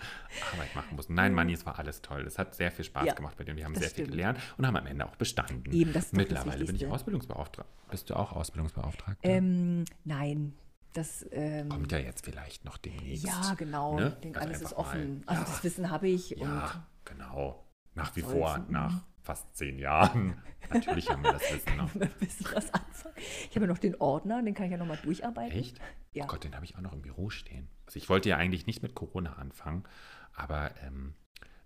Arbeit 0.52 0.74
machen 0.74 0.96
mussten. 0.96 1.14
Nein, 1.14 1.34
Manni, 1.34 1.52
es 1.52 1.64
war 1.64 1.78
alles 1.78 2.02
toll. 2.02 2.22
Es 2.26 2.36
hat 2.36 2.56
sehr 2.56 2.72
viel 2.72 2.84
Spaß 2.86 3.06
Ja, 3.06 3.14
gemacht 3.14 3.36
bei 3.36 3.44
denen. 3.44 3.58
Wir 3.58 3.64
haben 3.64 3.74
sehr 3.76 3.82
viel 3.84 3.90
stimmt. 4.06 4.10
gelernt 4.10 4.40
und 4.56 4.66
haben 4.66 4.74
am 4.76 4.86
Ende 4.86 5.06
auch 5.06 5.14
bestanden. 5.14 5.70
Eben, 5.72 5.92
das 5.92 6.06
ist 6.06 6.14
Mittlerweile 6.14 6.64
bin 6.64 6.74
ich. 6.74 6.84
Ausbildungsbeauftragter. 6.88 7.70
Bist 7.92 8.10
du 8.10 8.14
auch 8.16 8.32
Ausbildungsbeauftragter? 8.32 9.20
Ähm, 9.22 9.84
nein, 10.04 10.54
das. 10.92 11.26
Ähm, 11.30 11.68
Kommt 11.68 11.92
ja 11.92 11.98
jetzt 11.98 12.24
vielleicht 12.24 12.64
noch 12.64 12.76
demnächst. 12.78 13.24
ja, 13.26 13.54
genau. 13.54 13.96
ne? 13.96 14.08
Ich 14.16 14.20
denke, 14.20 14.40
Also 14.40 14.48
alles 14.48 14.62
ist 14.62 14.72
einfach 14.72 14.84
mal- 14.84 14.90
offen. 15.00 15.22
Also 15.26 15.42
Ja. 15.42 15.48
das 15.48 15.64
Wissen 15.64 15.90
habe 15.90 16.08
ich. 16.08 16.30
Ja, 16.30 16.88
genau. 17.04 17.64
Nach 17.94 18.14
wie 18.16 18.22
vor, 18.22 18.58
mhm. 18.58 18.72
nach 18.72 19.04
fast 19.22 19.54
zehn 19.56 19.78
Jahren. 19.78 20.40
Natürlich 20.72 21.10
haben 21.10 21.22
wir 21.22 21.32
das 21.32 21.42
Wissen 21.52 21.76
noch. 21.76 21.90
Anfangen. 21.94 23.14
Ich 23.16 23.50
habe 23.56 23.60
ja 23.62 23.66
noch 23.66 23.78
den 23.78 23.96
Ordner, 23.96 24.42
den 24.42 24.54
kann 24.54 24.66
ich 24.66 24.72
ja 24.72 24.78
nochmal 24.78 24.98
durcharbeiten. 25.02 25.58
Echt? 25.58 25.78
Ja. 26.12 26.24
Oh 26.24 26.28
Gott, 26.28 26.44
den 26.44 26.54
habe 26.54 26.64
ich 26.64 26.76
auch 26.76 26.80
noch 26.80 26.92
im 26.92 27.02
Büro 27.02 27.28
stehen. 27.30 27.68
Also 27.86 27.98
ich 27.98 28.08
wollte 28.08 28.28
ja 28.28 28.36
eigentlich 28.36 28.66
nicht 28.66 28.82
mit 28.82 28.94
Corona 28.94 29.34
anfangen, 29.34 29.84
aber 30.34 30.70
ähm, 30.82 31.14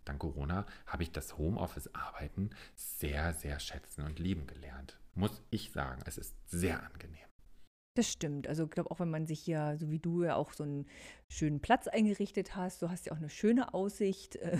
dank 0.04 0.20
Corona 0.20 0.66
habe 0.86 1.02
ich 1.02 1.12
das 1.12 1.36
Homeoffice-Arbeiten 1.38 2.50
sehr, 2.74 3.32
sehr 3.34 3.60
schätzen 3.60 4.02
und 4.04 4.18
lieben 4.18 4.46
gelernt. 4.46 4.98
Muss 5.14 5.42
ich 5.50 5.72
sagen, 5.72 6.02
es 6.06 6.16
ist 6.18 6.34
sehr 6.48 6.82
angenehm. 6.82 7.18
Das 7.94 8.10
stimmt. 8.10 8.48
Also 8.48 8.64
ich 8.64 8.70
glaube, 8.70 8.90
auch 8.90 9.00
wenn 9.00 9.10
man 9.10 9.26
sich 9.26 9.40
hier, 9.40 9.76
so 9.78 9.90
wie 9.90 9.98
du 9.98 10.24
ja 10.24 10.36
auch 10.36 10.52
so 10.52 10.64
einen 10.64 10.86
schönen 11.30 11.60
Platz 11.60 11.88
eingerichtet 11.88 12.56
hast, 12.56 12.80
du 12.80 12.88
hast 12.90 13.04
ja 13.06 13.12
auch 13.12 13.18
eine 13.18 13.28
schöne 13.28 13.74
Aussicht. 13.74 14.36
äh, 14.36 14.56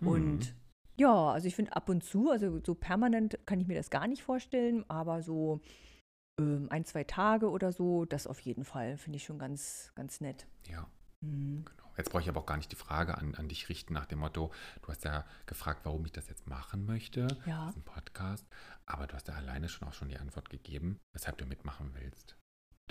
Mhm. 0.00 0.06
Und 0.08 0.54
ja, 0.96 1.30
also 1.32 1.48
ich 1.48 1.56
finde 1.56 1.74
ab 1.74 1.88
und 1.88 2.04
zu, 2.04 2.30
also 2.30 2.60
so 2.64 2.74
permanent 2.74 3.38
kann 3.46 3.58
ich 3.60 3.66
mir 3.66 3.74
das 3.76 3.90
gar 3.90 4.06
nicht 4.06 4.22
vorstellen, 4.22 4.88
aber 4.88 5.22
so 5.22 5.60
ähm, 6.38 6.68
ein, 6.70 6.84
zwei 6.84 7.02
Tage 7.04 7.50
oder 7.50 7.72
so, 7.72 8.04
das 8.04 8.26
auf 8.26 8.38
jeden 8.40 8.64
Fall 8.64 8.96
finde 8.96 9.16
ich 9.16 9.24
schon 9.24 9.38
ganz, 9.38 9.90
ganz 9.96 10.20
nett. 10.20 10.46
Ja, 10.68 10.86
Mhm. 11.20 11.64
genau. 11.64 11.82
Jetzt 11.96 12.10
brauche 12.10 12.22
ich 12.22 12.28
aber 12.28 12.40
auch 12.40 12.46
gar 12.46 12.56
nicht 12.56 12.72
die 12.72 12.76
Frage 12.76 13.18
an, 13.18 13.34
an 13.34 13.48
dich 13.48 13.68
richten 13.68 13.92
nach 13.92 14.06
dem 14.06 14.20
Motto, 14.20 14.50
du 14.80 14.88
hast 14.88 15.04
ja 15.04 15.26
gefragt, 15.46 15.80
warum 15.84 16.04
ich 16.06 16.12
das 16.12 16.28
jetzt 16.28 16.46
machen 16.46 16.86
möchte, 16.86 17.26
Ja. 17.44 17.66
diesen 17.66 17.82
Podcast, 17.82 18.46
aber 18.86 19.06
du 19.06 19.14
hast 19.14 19.28
ja 19.28 19.34
alleine 19.34 19.68
schon 19.68 19.86
auch 19.88 19.92
schon 19.92 20.08
die 20.08 20.16
Antwort 20.18 20.48
gegeben, 20.48 20.98
weshalb 21.12 21.36
du 21.38 21.44
mitmachen 21.44 21.90
willst. 21.94 22.36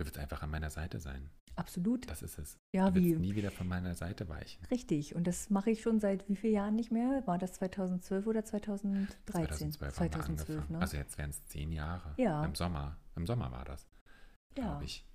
Du 0.01 0.05
willst 0.07 0.17
einfach 0.17 0.41
an 0.41 0.49
meiner 0.49 0.71
Seite 0.71 0.99
sein. 0.99 1.29
Absolut. 1.55 2.09
Das 2.09 2.23
ist 2.23 2.39
es. 2.39 2.57
Ja, 2.71 2.89
du 2.89 2.95
willst 2.95 3.09
wie? 3.09 3.21
nie 3.21 3.35
wieder 3.35 3.51
von 3.51 3.67
meiner 3.67 3.93
Seite 3.93 4.27
weichen. 4.27 4.65
Richtig. 4.71 5.13
Und 5.13 5.27
das 5.27 5.51
mache 5.51 5.69
ich 5.69 5.83
schon 5.83 5.99
seit 5.99 6.27
wie 6.27 6.35
vielen 6.35 6.55
Jahren 6.55 6.75
nicht 6.75 6.91
mehr? 6.91 7.21
War 7.27 7.37
das 7.37 7.53
2012 7.53 8.25
oder 8.25 8.43
2013? 8.43 9.71
2012 9.73 9.99
haben 9.99 10.11
wir 10.11 10.25
angefangen. 10.25 10.65
ne? 10.71 10.79
Also 10.79 10.97
jetzt 10.97 11.19
wären 11.19 11.29
es 11.29 11.45
zehn 11.45 11.71
Jahre. 11.71 12.15
Ja. 12.17 12.43
Im 12.43 12.55
Sommer. 12.55 12.97
Im 13.15 13.27
Sommer 13.27 13.51
war 13.51 13.63
das, 13.63 13.87
ja. 14.57 14.63
glaube 14.63 14.85
ich. 14.85 15.05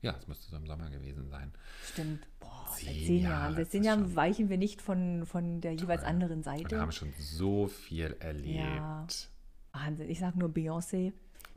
Ja, 0.00 0.16
es 0.16 0.26
müsste 0.26 0.48
so 0.48 0.56
im 0.56 0.66
Sommer 0.66 0.88
gewesen 0.88 1.28
sein. 1.28 1.52
Stimmt. 1.84 2.26
Boah, 2.40 2.66
seit 2.70 2.78
Zehn 2.78 3.06
zehn 3.06 3.22
Jahre, 3.24 3.42
Jahren. 3.42 3.54
Seit 3.56 3.70
zehn 3.72 3.84
Jahren 3.84 4.16
weichen 4.16 4.48
wir 4.48 4.56
nicht 4.56 4.80
von, 4.80 5.26
von 5.26 5.60
der 5.60 5.74
jeweils 5.74 6.00
Toll. 6.00 6.08
anderen 6.10 6.42
Seite. 6.42 6.80
haben 6.80 6.92
schon 6.92 7.12
so 7.18 7.66
viel 7.66 8.16
erlebt. 8.20 8.56
Ja. 8.56 9.06
Wahnsinn. 9.72 10.08
Ich 10.08 10.18
sag 10.18 10.34
nur 10.34 10.48
Beyoncé. 10.48 11.12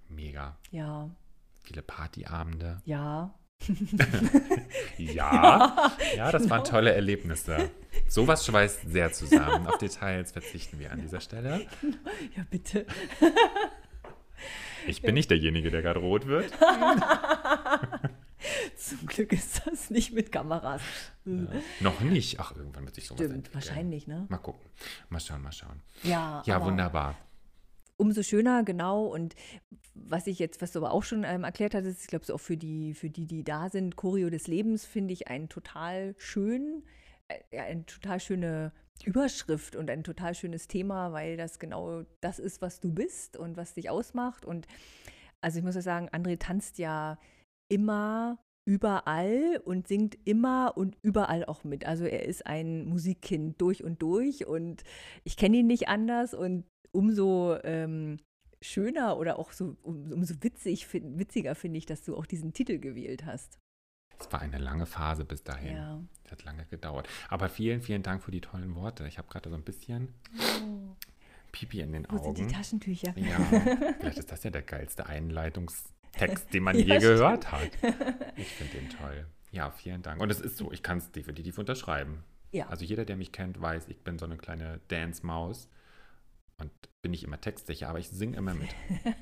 Mega. 0.09 0.57
Ja, 0.71 1.09
Viele 1.67 1.81
Partyabende. 1.81 2.81
ja. 2.85 3.33
Ja, 4.97 5.91
ja, 6.15 6.31
das 6.31 6.49
waren 6.49 6.63
genau. 6.63 6.71
tolle 6.71 6.93
Erlebnisse. 6.93 7.71
Sowas 8.07 8.45
schweißt 8.45 8.89
sehr 8.89 9.11
zusammen. 9.11 9.67
Auf 9.67 9.77
Details 9.77 10.31
verzichten 10.31 10.79
wir 10.79 10.93
an 10.93 11.01
dieser 11.01 11.19
Stelle. 11.19 11.67
Ja, 12.37 12.45
bitte. 12.49 12.85
Ich 14.87 15.01
bin 15.01 15.15
nicht 15.15 15.29
derjenige, 15.29 15.71
der 15.71 15.81
gerade 15.81 15.99
rot 15.99 16.27
wird. 16.27 16.49
Zum 18.77 19.05
Glück 19.05 19.33
ist 19.33 19.67
das 19.67 19.89
nicht 19.89 20.13
mit 20.13 20.31
Kameras. 20.31 20.81
Noch 21.25 21.99
nicht. 21.99 22.39
Ach, 22.39 22.55
irgendwann 22.55 22.85
wird 22.85 22.95
sich 22.95 23.07
sowas 23.07 23.19
Stimmt, 23.19 23.35
entwickeln. 23.35 23.55
wahrscheinlich, 23.55 24.07
ne? 24.07 24.25
Mal 24.29 24.37
gucken. 24.37 24.69
Mal 25.09 25.19
schauen, 25.19 25.41
mal 25.41 25.51
schauen. 25.51 25.81
Ja, 26.03 26.41
Ja, 26.45 26.63
wunderbar. 26.63 27.17
Umso 27.97 28.23
schöner, 28.23 28.63
genau. 28.63 29.05
Und 29.05 29.35
was 29.93 30.27
ich 30.27 30.39
jetzt, 30.39 30.61
was 30.61 30.71
du 30.71 30.79
aber 30.79 30.91
auch 30.91 31.03
schon 31.03 31.23
ähm, 31.23 31.43
erklärt 31.43 31.73
hattest, 31.73 32.01
ich 32.01 32.07
glaube, 32.07 32.25
so 32.25 32.35
auch 32.35 32.39
für 32.39 32.57
die, 32.57 32.93
für 32.93 33.09
die, 33.09 33.25
die 33.25 33.43
da 33.43 33.69
sind, 33.69 33.95
Choreo 33.95 34.29
des 34.29 34.47
Lebens, 34.47 34.85
finde 34.85 35.13
ich 35.13 35.27
einen 35.27 35.49
total 35.49 36.15
schön, 36.17 36.83
äh, 37.27 37.59
eine 37.59 37.85
total 37.85 38.19
schöne 38.19 38.71
Überschrift 39.05 39.75
und 39.75 39.89
ein 39.89 40.03
total 40.03 40.33
schönes 40.33 40.67
Thema, 40.67 41.11
weil 41.11 41.37
das 41.37 41.59
genau 41.59 42.03
das 42.21 42.39
ist, 42.39 42.61
was 42.61 42.79
du 42.79 42.93
bist 42.93 43.37
und 43.37 43.57
was 43.57 43.73
dich 43.73 43.89
ausmacht. 43.89 44.45
Und 44.45 44.67
also 45.41 45.59
ich 45.59 45.65
muss 45.65 45.75
ja 45.75 45.81
sagen, 45.81 46.09
André 46.09 46.39
tanzt 46.39 46.77
ja 46.77 47.19
immer 47.69 48.39
überall 48.67 49.61
und 49.63 49.87
singt 49.87 50.17
immer 50.25 50.73
und 50.75 50.97
überall 51.01 51.45
auch 51.45 51.63
mit. 51.63 51.85
Also 51.85 52.03
er 52.03 52.25
ist 52.25 52.45
ein 52.45 52.85
Musikkind 52.85 53.61
durch 53.61 53.83
und 53.83 54.01
durch 54.01 54.45
und 54.45 54.83
ich 55.23 55.37
kenne 55.37 55.57
ihn 55.57 55.67
nicht 55.67 55.87
anders 55.87 56.33
und 56.33 56.65
umso 56.91 57.57
ähm, 57.63 58.17
schöner 58.61 59.17
oder 59.17 59.39
auch 59.39 59.51
so 59.51 59.75
um, 59.83 60.11
umso 60.11 60.35
witzig, 60.41 60.87
fin- 60.87 61.17
witziger 61.19 61.55
finde 61.55 61.77
ich, 61.77 61.85
dass 61.85 62.01
du 62.03 62.15
auch 62.17 62.25
diesen 62.25 62.53
Titel 62.53 62.79
gewählt 62.79 63.25
hast. 63.25 63.59
Es 64.19 64.31
war 64.31 64.41
eine 64.41 64.57
lange 64.57 64.87
Phase 64.87 65.25
bis 65.25 65.43
dahin. 65.43 65.75
Ja. 65.75 66.01
Das 66.23 66.31
hat 66.33 66.43
lange 66.43 66.65
gedauert. 66.65 67.07
Aber 67.29 67.49
vielen, 67.49 67.81
vielen 67.81 68.01
Dank 68.01 68.23
für 68.23 68.31
die 68.31 68.41
tollen 68.41 68.73
Worte. 68.75 69.07
Ich 69.07 69.19
habe 69.19 69.27
gerade 69.27 69.49
so 69.49 69.55
ein 69.55 69.61
bisschen 69.63 70.07
Pipi 71.51 71.81
in 71.81 71.91
den 71.93 72.07
Wo 72.09 72.17
sind 72.17 72.37
die 72.37 72.43
Augen. 72.43 72.51
Taschentücher? 72.53 73.13
Ja, 73.17 73.37
vielleicht 73.99 74.17
ist 74.17 74.31
das 74.31 74.43
ja 74.43 74.49
der 74.49 74.63
geilste 74.63 75.05
Einleitungstext, 75.05 76.53
den 76.53 76.63
man 76.63 76.75
Ja, 76.79 76.81
je 76.81 76.99
stimmt. 76.99 77.01
gehört 77.01 77.51
hat. 77.51 77.69
Ich 78.35 78.47
finde 78.47 78.73
den 78.73 78.89
toll. 78.89 79.25
Ja, 79.51 79.71
vielen 79.71 80.01
Dank. 80.01 80.21
Und 80.21 80.29
es 80.31 80.41
ist 80.41 80.57
so, 80.57 80.71
ich 80.71 80.83
kann 80.83 80.97
es 80.97 81.11
definitiv 81.11 81.57
unterschreiben. 81.57 82.23
Ja. 82.51 82.67
Also 82.67 82.85
jeder, 82.85 83.05
der 83.05 83.17
mich 83.17 83.31
kennt, 83.31 83.61
weiß, 83.61 83.87
ich 83.87 83.99
bin 84.01 84.17
so 84.19 84.25
eine 84.25 84.37
kleine 84.37 84.79
Dance-Maus 84.87 85.69
und 86.59 86.71
bin 87.01 87.11
nicht 87.11 87.23
immer 87.23 87.39
textsicher, 87.39 87.89
aber 87.89 87.99
ich 87.99 88.09
singe 88.09 88.37
immer 88.37 88.53
mit. 88.53 88.69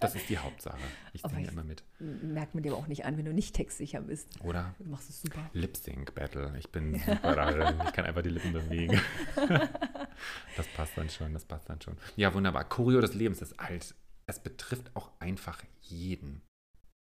Das 0.00 0.14
ist 0.14 0.28
die 0.28 0.36
Hauptsache. 0.36 0.76
Ich 1.14 1.22
singe 1.22 1.48
immer 1.48 1.64
mit. 1.64 1.82
Merkt 1.98 2.54
man 2.54 2.62
dir 2.62 2.72
aber 2.72 2.82
auch 2.82 2.88
nicht 2.88 3.06
an, 3.06 3.16
wenn 3.16 3.24
du 3.24 3.32
nicht 3.32 3.54
textsicher 3.54 4.02
bist. 4.02 4.28
Oder 4.42 4.74
Du 4.78 4.90
machst 4.90 5.08
es 5.08 5.22
super. 5.22 5.48
Lip-Sync-Battle. 5.54 6.54
Ich 6.58 6.70
bin 6.70 6.98
super 6.98 7.34
darin. 7.34 7.80
Ich 7.86 7.92
kann 7.94 8.04
einfach 8.04 8.20
die 8.20 8.28
Lippen 8.30 8.52
bewegen. 8.52 9.00
Das 10.56 10.68
passt 10.68 10.96
dann 10.96 11.08
schon, 11.10 11.32
das 11.34 11.44
passt 11.44 11.68
dann 11.68 11.80
schon. 11.80 11.96
Ja, 12.16 12.32
wunderbar. 12.34 12.64
Choreo 12.68 13.00
des 13.00 13.14
Lebens 13.14 13.42
ist 13.42 13.58
alt. 13.58 13.94
Es 14.26 14.38
betrifft 14.40 14.94
auch 14.94 15.10
einfach 15.20 15.62
jeden. 15.82 16.42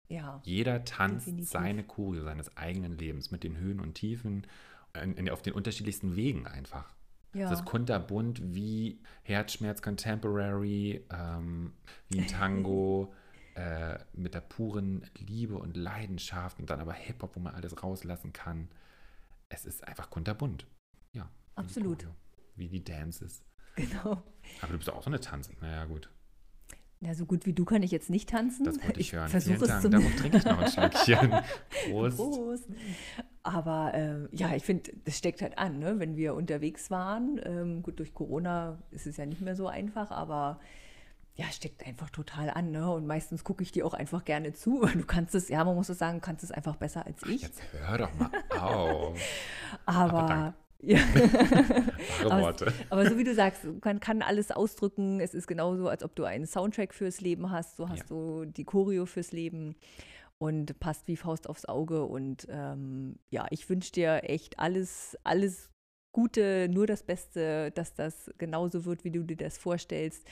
Ja. 0.07 0.41
Jeder 0.43 0.83
tanzt 0.83 1.27
Definitiv. 1.27 1.49
seine 1.51 1.83
Choreo 1.83 2.23
seines 2.23 2.55
eigenen 2.57 2.97
Lebens 2.97 3.31
mit 3.31 3.43
den 3.43 3.57
Höhen 3.57 3.79
und 3.79 3.93
Tiefen 3.95 4.47
in, 5.01 5.13
in, 5.15 5.29
auf 5.29 5.41
den 5.41 5.53
unterschiedlichsten 5.53 6.15
Wegen 6.15 6.47
einfach. 6.47 6.95
Ja. 7.33 7.51
Es 7.51 7.59
ist 7.59 7.65
kunterbunt 7.65 8.41
wie 8.53 9.01
Herzschmerz 9.23 9.81
Contemporary, 9.81 11.05
ähm, 11.11 11.73
wie 12.09 12.19
ein 12.19 12.27
Tango 12.27 13.13
äh, 13.55 13.97
mit 14.13 14.33
der 14.33 14.41
puren 14.41 15.09
Liebe 15.17 15.57
und 15.57 15.75
Leidenschaft 15.75 16.59
und 16.59 16.69
dann 16.69 16.79
aber 16.79 16.93
Hip-Hop, 16.93 17.35
wo 17.35 17.39
man 17.39 17.55
alles 17.55 17.81
rauslassen 17.81 18.33
kann. 18.33 18.69
Es 19.49 19.65
ist 19.65 19.87
einfach 19.87 20.09
kunterbunt. 20.09 20.67
Ja. 21.13 21.23
die 21.23 21.57
Absolut. 21.61 21.99
Choreo, 21.99 22.15
Wie 22.55 22.67
die 22.67 22.83
Dances. 22.83 23.43
Genau. 23.75 24.23
Aber 24.61 24.71
du 24.71 24.77
bist 24.77 24.89
auch 24.91 25.01
so 25.01 25.09
eine 25.09 25.19
Tanzen. 25.19 25.57
Naja, 25.61 25.85
gut. 25.85 26.09
Ja, 26.99 27.13
so 27.13 27.25
gut 27.25 27.45
wie 27.45 27.53
du 27.53 27.65
kann 27.65 27.83
ich 27.83 27.91
jetzt 27.91 28.09
nicht 28.09 28.29
tanzen. 28.29 28.63
Das 28.63 28.81
wollte 28.81 28.99
ich, 28.99 29.11
hören. 29.11 29.27
versuche 29.27 29.57
Vielen 29.57 29.71
es 29.71 29.81
Dank. 29.81 29.91
Darauf 29.91 30.15
trinke 30.15 30.37
ich 30.37 30.45
noch 30.45 30.57
ein 30.59 30.71
Schlückchen. 30.71 31.33
Prost. 31.89 32.17
Prost. 32.17 32.65
Aber 33.43 33.91
ähm, 33.93 34.29
ja, 34.31 34.55
ich 34.55 34.63
finde, 34.63 34.91
das 35.03 35.17
steckt 35.17 35.41
halt 35.41 35.57
an, 35.57 35.77
ne? 35.79 35.99
wenn 35.99 36.15
wir 36.15 36.33
unterwegs 36.33 36.89
waren. 36.89 37.41
Ähm, 37.43 37.83
gut, 37.83 37.99
durch 37.99 38.13
Corona 38.13 38.77
ist 38.91 39.05
es 39.05 39.17
ja 39.17 39.25
nicht 39.25 39.41
mehr 39.41 39.55
so 39.55 39.67
einfach, 39.67 40.11
aber 40.11 40.59
ja, 41.35 41.45
steckt 41.51 41.85
einfach 41.85 42.09
total 42.09 42.49
an. 42.49 42.71
Ne? 42.71 42.89
Und 42.89 43.05
meistens 43.05 43.43
gucke 43.43 43.61
ich 43.63 43.73
dir 43.73 43.85
auch 43.85 43.93
einfach 43.93 44.23
gerne 44.23 44.53
zu, 44.53 44.81
weil 44.81 44.93
du 44.93 45.05
kannst 45.05 45.35
es, 45.35 45.49
ja, 45.49 45.63
man 45.65 45.75
muss 45.75 45.89
es 45.89 45.97
sagen, 45.97 46.19
du 46.19 46.25
kannst 46.25 46.43
es 46.43 46.51
einfach 46.51 46.77
besser 46.77 47.05
als 47.05 47.21
ich. 47.23 47.41
Jetzt 47.41 47.61
hör 47.85 47.97
doch 47.97 48.13
mal 48.15 48.29
auf. 48.57 49.19
aber 49.85 50.53
ja. 50.79 50.99
Aber-. 52.29 52.55
Aber 52.89 53.09
so 53.09 53.17
wie 53.17 53.23
du 53.23 53.33
sagst, 53.33 53.65
man 53.83 53.99
kann 53.99 54.21
alles 54.21 54.51
ausdrücken. 54.51 55.19
Es 55.19 55.33
ist 55.33 55.47
genauso, 55.47 55.87
als 55.87 56.03
ob 56.03 56.15
du 56.15 56.23
einen 56.23 56.45
Soundtrack 56.45 56.93
fürs 56.93 57.21
Leben 57.21 57.51
hast. 57.51 57.77
So 57.77 57.89
hast 57.89 57.99
Ja. 57.99 58.05
du 58.15 58.45
die 58.45 58.63
Choreo 58.65 59.05
fürs 59.05 59.31
Leben 59.31 59.75
und 60.43 60.77
passt 60.81 61.07
wie 61.07 61.15
Faust 61.15 61.47
aufs 61.47 61.63
Auge. 61.63 62.03
Und 62.03 62.47
ähm, 62.49 63.15
ja, 63.29 63.47
ich 63.49 63.69
wünsche 63.69 63.93
dir 63.93 64.23
echt 64.23 64.59
alles, 64.59 65.17
alles 65.23 65.69
Gute, 66.11 66.67
nur 66.69 66.85
das 66.85 67.03
Beste, 67.03 67.71
dass 67.71 67.93
das 67.93 68.29
genauso 68.37 68.83
wird, 68.83 69.05
wie 69.05 69.11
du 69.11 69.23
dir 69.23 69.37
das 69.37 69.57
vorstellst. 69.57 70.27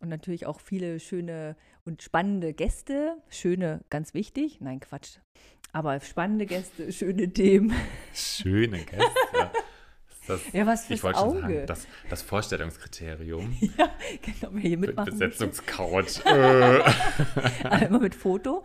Und 0.00 0.08
natürlich 0.08 0.46
auch 0.46 0.58
viele 0.58 0.98
schöne 1.00 1.54
und 1.84 2.02
spannende 2.02 2.54
Gäste. 2.54 3.18
Schöne, 3.28 3.84
ganz 3.90 4.14
wichtig. 4.14 4.62
Nein, 4.62 4.80
Quatsch. 4.80 5.18
Aber 5.70 6.00
spannende 6.00 6.46
Gäste, 6.46 6.90
schöne 6.90 7.30
Themen. 7.30 7.74
Schöne 8.14 8.78
Gäste. 8.78 9.50
Das, 10.26 10.52
Ja, 10.52 10.66
was 10.66 10.86
fürs 10.86 10.98
ich 11.00 11.04
wollte 11.04 11.18
schon 11.18 11.28
Auge. 11.28 11.40
sagen, 11.40 11.66
das, 11.66 11.86
das 12.10 12.22
Vorstellungskriterium. 12.22 13.56
Ja, 13.78 13.90
genau, 14.22 14.48
wer 14.52 14.60
hier 14.60 14.78
mitmachen. 14.78 15.10
Besetzungscouch. 15.10 16.24
immer 17.86 17.98
mit 18.00 18.14
Foto. 18.14 18.62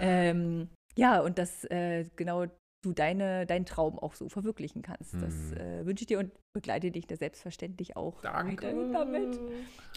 Ähm, 0.00 0.68
ja, 0.96 1.20
und 1.20 1.38
dass 1.38 1.64
äh, 1.64 2.04
genau 2.16 2.46
du 2.82 2.92
deine, 2.92 3.46
deinen 3.46 3.64
Traum 3.66 3.98
auch 3.98 4.14
so 4.14 4.28
verwirklichen 4.28 4.82
kannst. 4.82 5.14
Das 5.14 5.32
Hm. 5.34 5.56
äh, 5.56 5.86
wünsche 5.86 6.02
ich 6.02 6.06
dir 6.06 6.18
und 6.18 6.32
begleite 6.54 6.90
dich 6.90 7.06
da 7.06 7.16
selbstverständlich 7.16 7.96
auch 7.96 8.20
Danke. 8.20 8.74
damit. 8.92 9.38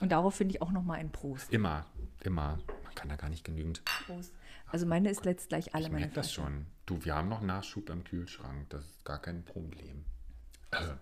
Und 0.02 0.12
darauf 0.12 0.36
finde 0.36 0.56
ich 0.56 0.62
auch 0.62 0.72
nochmal 0.72 1.00
ein 1.00 1.12
Prost. 1.12 1.52
Immer, 1.54 1.86
immer. 2.24 2.58
Man 2.84 2.96
kann 2.96 3.10
da 3.10 3.16
gar 3.18 3.30
nicht 3.30 3.44
genügend. 3.44 3.84
Prost. 4.06 4.34
Also 4.68 4.86
meine 4.86 5.10
ist 5.10 5.26
letzt 5.26 5.50
gleich 5.50 5.76
alle 5.76 5.86
ich 5.86 5.92
meine 5.92 6.02
merke 6.06 6.16
das 6.16 6.32
schon. 6.34 6.66
Du, 6.86 7.04
wir 7.04 7.16
haben 7.16 7.28
noch 7.30 7.42
Nachschub 7.42 7.90
im 7.90 8.04
Kühlschrank. 8.04 8.70
Das 8.70 8.86
ist 8.86 9.04
gar 9.06 9.22
kein 9.22 9.44
Problem. 9.44 10.06
Also, 10.78 10.94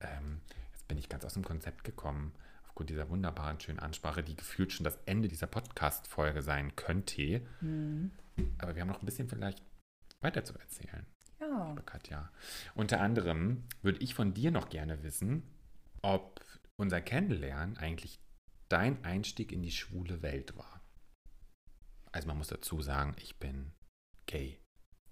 ähm, 0.00 0.40
jetzt 0.72 0.88
bin 0.88 0.98
ich 0.98 1.08
ganz 1.08 1.24
aus 1.24 1.34
dem 1.34 1.44
Konzept 1.44 1.84
gekommen. 1.84 2.32
Aufgrund 2.64 2.90
dieser 2.90 3.08
wunderbaren, 3.08 3.58
schönen 3.60 3.78
Ansprache, 3.78 4.22
die 4.22 4.36
gefühlt 4.36 4.72
schon 4.72 4.84
das 4.84 4.98
Ende 5.06 5.28
dieser 5.28 5.46
Podcast-Folge 5.46 6.42
sein 6.42 6.76
könnte. 6.76 7.40
Hm. 7.60 8.10
Aber 8.58 8.74
wir 8.74 8.82
haben 8.82 8.88
noch 8.88 9.00
ein 9.00 9.06
bisschen 9.06 9.28
vielleicht 9.28 9.62
weiter 10.20 10.44
zu 10.44 10.54
erzählen. 10.58 11.06
Ja. 11.40 11.68
liebe 11.68 11.82
Katja. 11.82 12.30
Unter 12.74 13.00
anderem 13.00 13.64
würde 13.82 14.00
ich 14.00 14.14
von 14.14 14.34
dir 14.34 14.50
noch 14.50 14.68
gerne 14.68 15.02
wissen, 15.02 15.42
ob 16.02 16.40
unser 16.76 17.00
Kennenlernen 17.00 17.76
eigentlich 17.78 18.20
dein 18.68 19.04
Einstieg 19.04 19.52
in 19.52 19.62
die 19.62 19.72
schwule 19.72 20.22
Welt 20.22 20.56
war. 20.56 20.82
Also 22.12 22.28
man 22.28 22.38
muss 22.38 22.48
dazu 22.48 22.80
sagen, 22.82 23.14
ich 23.18 23.38
bin 23.38 23.72
gay. 24.26 24.60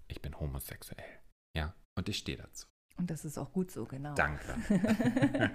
Ich 0.07 0.21
bin 0.21 0.39
homosexuell. 0.39 1.19
Ja, 1.55 1.73
und 1.97 2.09
ich 2.09 2.17
stehe 2.17 2.37
dazu. 2.37 2.67
Und 2.97 3.11
das 3.11 3.25
ist 3.25 3.37
auch 3.37 3.51
gut 3.51 3.71
so, 3.71 3.85
genau. 3.85 4.13
Danke. 4.15 4.55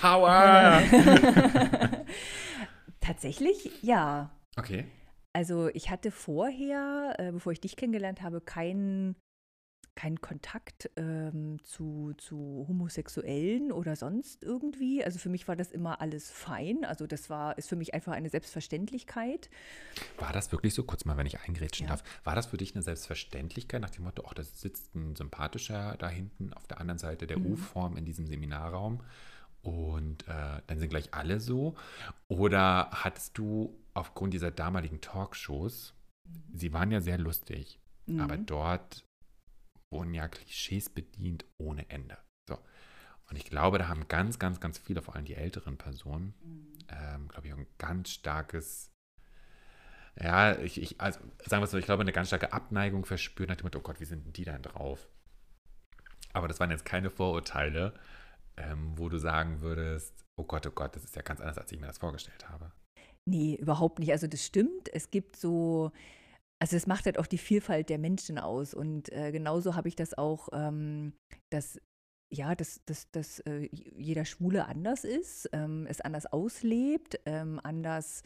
Power! 0.00 0.80
Tatsächlich, 3.00 3.82
ja. 3.82 4.30
Okay. 4.56 4.86
Also 5.32 5.68
ich 5.68 5.90
hatte 5.90 6.10
vorher, 6.12 7.14
äh, 7.18 7.32
bevor 7.32 7.52
ich 7.52 7.60
dich 7.60 7.76
kennengelernt 7.76 8.22
habe, 8.22 8.40
keinen 8.40 9.16
keinen 9.94 10.20
Kontakt 10.20 10.90
ähm, 10.96 11.58
zu, 11.64 12.14
zu 12.18 12.64
Homosexuellen 12.68 13.72
oder 13.72 13.96
sonst 13.96 14.42
irgendwie. 14.42 15.04
Also 15.04 15.18
für 15.18 15.28
mich 15.28 15.46
war 15.46 15.56
das 15.56 15.70
immer 15.70 16.00
alles 16.00 16.30
fein. 16.30 16.84
Also 16.84 17.06
das 17.06 17.30
war, 17.30 17.56
ist 17.58 17.68
für 17.68 17.76
mich 17.76 17.94
einfach 17.94 18.12
eine 18.12 18.28
Selbstverständlichkeit. 18.28 19.50
War 20.18 20.32
das 20.32 20.50
wirklich 20.52 20.74
so, 20.74 20.82
kurz 20.84 21.04
mal, 21.04 21.16
wenn 21.16 21.26
ich 21.26 21.40
eingrätschen 21.40 21.86
Ja. 21.86 21.92
darf, 21.94 22.04
war 22.24 22.34
das 22.34 22.46
für 22.46 22.56
dich 22.56 22.74
eine 22.74 22.82
Selbstverständlichkeit 22.82 23.80
nach 23.80 23.90
dem 23.90 24.04
Motto, 24.04 24.24
ach, 24.26 24.34
da 24.34 24.42
sitzt 24.42 24.94
ein 24.94 25.14
sympathischer 25.16 25.96
da 25.98 26.08
hinten 26.08 26.52
auf 26.54 26.66
der 26.66 26.80
anderen 26.80 26.98
Seite 26.98 27.26
der 27.26 27.38
Mhm. 27.38 27.52
U-Form 27.52 27.96
in 27.96 28.04
diesem 28.04 28.26
Seminarraum 28.26 29.00
und 29.62 30.26
äh, 30.28 30.60
dann 30.66 30.78
sind 30.78 30.90
gleich 30.90 31.14
alle 31.14 31.40
so? 31.40 31.74
Oder 32.28 32.90
hattest 32.92 33.38
du 33.38 33.78
aufgrund 33.94 34.34
dieser 34.34 34.50
damaligen 34.50 35.00
Talkshows, 35.00 35.94
Mhm. 36.26 36.58
sie 36.58 36.72
waren 36.72 36.90
ja 36.90 37.00
sehr 37.00 37.18
lustig, 37.18 37.78
Mhm. 38.06 38.20
Aber 38.20 38.36
dort 38.36 39.04
wurden 39.94 40.12
ja 40.12 40.28
Klischees 40.28 40.90
bedient 40.90 41.46
ohne 41.56 41.88
Ende. 41.88 42.18
So. 42.46 42.58
Und 43.30 43.36
ich 43.36 43.46
glaube, 43.46 43.78
da 43.78 43.88
haben 43.88 44.06
ganz, 44.08 44.38
ganz, 44.38 44.60
ganz 44.60 44.78
viele, 44.78 45.00
vor 45.00 45.16
allem 45.16 45.24
die 45.24 45.34
älteren 45.34 45.78
Personen, 45.78 46.34
mhm. 46.42 46.78
ähm, 46.90 47.28
glaube 47.28 47.46
ich, 47.46 47.54
ein 47.54 47.66
ganz 47.78 48.10
starkes, 48.10 48.90
ja, 50.20 50.58
ich, 50.58 50.80
ich, 50.80 51.00
also 51.00 51.20
sagen 51.46 51.62
wir 51.62 51.64
es 51.64 51.70
so, 51.70 51.78
ich 51.78 51.86
glaube, 51.86 52.02
eine 52.02 52.12
ganz 52.12 52.28
starke 52.28 52.52
Abneigung 52.52 53.06
verspürt 53.06 53.48
nach 53.48 53.56
dem 53.56 53.64
Motto, 53.64 53.78
oh 53.78 53.82
Gott, 53.82 54.00
wie 54.00 54.04
sind 54.04 54.26
denn 54.26 54.32
die 54.32 54.44
denn 54.44 54.62
drauf? 54.62 55.08
Aber 56.34 56.48
das 56.48 56.60
waren 56.60 56.70
jetzt 56.70 56.84
keine 56.84 57.10
Vorurteile, 57.10 57.94
ähm, 58.56 58.98
wo 58.98 59.08
du 59.08 59.18
sagen 59.18 59.60
würdest, 59.60 60.24
oh 60.36 60.44
Gott, 60.44 60.66
oh 60.66 60.70
Gott, 60.72 60.94
das 60.94 61.04
ist 61.04 61.16
ja 61.16 61.22
ganz 61.22 61.40
anders, 61.40 61.58
als 61.58 61.72
ich 61.72 61.80
mir 61.80 61.86
das 61.86 61.98
vorgestellt 61.98 62.48
habe. 62.48 62.72
Nee, 63.26 63.54
überhaupt 63.54 64.00
nicht. 64.00 64.12
Also 64.12 64.26
das 64.26 64.44
stimmt. 64.44 64.92
Es 64.92 65.10
gibt 65.10 65.36
so, 65.36 65.92
also 66.58 66.76
es 66.76 66.86
macht 66.86 67.06
halt 67.06 67.18
auch 67.18 67.26
die 67.26 67.38
Vielfalt 67.38 67.88
der 67.90 67.98
Menschen 67.98 68.38
aus. 68.38 68.74
Und 68.74 69.12
äh, 69.12 69.32
genauso 69.32 69.74
habe 69.74 69.88
ich 69.88 69.96
das 69.96 70.16
auch, 70.16 70.48
ähm, 70.52 71.12
dass 71.50 71.78
ja, 72.30 72.54
dass, 72.54 72.80
dass, 72.86 73.10
dass 73.12 73.40
äh, 73.40 73.68
jeder 73.70 74.24
Schwule 74.24 74.66
anders 74.66 75.04
ist, 75.04 75.48
ähm, 75.52 75.86
es 75.88 76.00
anders 76.00 76.26
auslebt, 76.26 77.20
ähm, 77.26 77.60
anders 77.62 78.22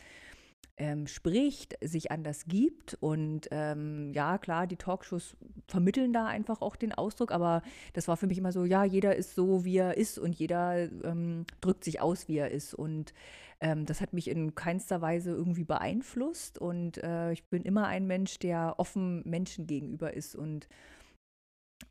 ähm, 0.79 1.07
spricht, 1.07 1.77
sich 1.83 2.11
anders 2.11 2.47
gibt. 2.47 2.97
Und 3.01 3.49
ähm, 3.51 4.13
ja, 4.15 4.39
klar, 4.39 4.67
die 4.67 4.77
Talkshows 4.77 5.37
vermitteln 5.67 6.13
da 6.13 6.27
einfach 6.27 6.63
auch 6.63 6.77
den 6.77 6.93
Ausdruck, 6.93 7.33
aber 7.33 7.63
das 7.93 8.09
war 8.09 8.17
für 8.17 8.27
mich 8.27 8.39
immer 8.39 8.53
so, 8.53 8.65
ja, 8.65 8.85
jeder 8.85 9.17
ist 9.17 9.35
so, 9.35 9.65
wie 9.65 9.77
er 9.77 9.97
ist 9.97 10.19
und 10.19 10.35
jeder 10.35 10.91
ähm, 11.05 11.45
drückt 11.61 11.85
sich 11.85 12.01
aus, 12.01 12.29
wie 12.29 12.39
er 12.39 12.51
ist. 12.51 12.75
Und 12.75 13.13
ähm, 13.61 13.87
das 13.87 14.01
hat 14.01 14.13
mich 14.13 14.29
in 14.29 14.55
keinster 14.55 15.01
Weise 15.01 15.31
irgendwie 15.31 15.65
beeinflusst. 15.65 16.59
Und 16.59 16.99
äh, 16.99 17.33
ich 17.33 17.45
bin 17.45 17.63
immer 17.63 17.87
ein 17.87 18.07
Mensch, 18.07 18.39
der 18.39 18.75
offen 18.79 19.23
Menschen 19.29 19.67
gegenüber 19.67 20.15
ist 20.15 20.35
und 20.35 20.69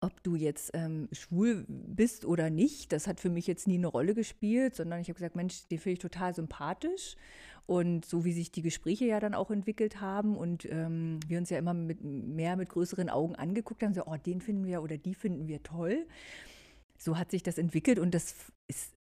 ob 0.02 0.22
du 0.22 0.36
jetzt 0.36 0.72
ähm, 0.74 1.08
schwul 1.12 1.66
bist 1.68 2.26
oder 2.26 2.50
nicht, 2.50 2.92
das 2.92 3.08
hat 3.08 3.20
für 3.20 3.30
mich 3.30 3.48
jetzt 3.48 3.68
nie 3.68 3.78
eine 3.78 3.88
Rolle 3.88 4.14
gespielt, 4.14 4.76
sondern 4.76 5.00
ich 5.00 5.08
habe 5.08 5.16
gesagt, 5.16 5.36
Mensch, 5.36 5.68
den 5.68 5.80
finde 5.80 5.94
ich 5.94 6.00
total 6.00 6.36
sympathisch. 6.36 7.16
Und 7.66 8.06
so 8.06 8.24
wie 8.24 8.32
sich 8.32 8.52
die 8.52 8.62
Gespräche 8.62 9.06
ja 9.06 9.20
dann 9.20 9.34
auch 9.34 9.52
entwickelt 9.52 10.00
haben 10.00 10.38
und 10.38 10.66
ähm, 10.72 11.20
wir 11.28 11.38
uns 11.38 11.50
ja 11.50 11.58
immer 11.58 11.74
mit, 11.74 12.02
mehr 12.02 12.56
mit 12.56 12.70
größeren 12.70 13.10
Augen 13.10 13.36
angeguckt 13.36 13.84
haben, 13.84 13.94
so, 13.94 14.06
oh, 14.06 14.16
den 14.16 14.40
finden 14.40 14.66
wir 14.66 14.82
oder 14.82 14.98
die 14.98 15.16
finden 15.16 15.48
wir 15.48 15.64
toll. 15.64 16.06
So 16.98 17.18
hat 17.18 17.30
sich 17.30 17.44
das 17.44 17.58
entwickelt 17.58 18.00
und 18.00 18.14
das 18.14 18.36
ist, 18.68 18.97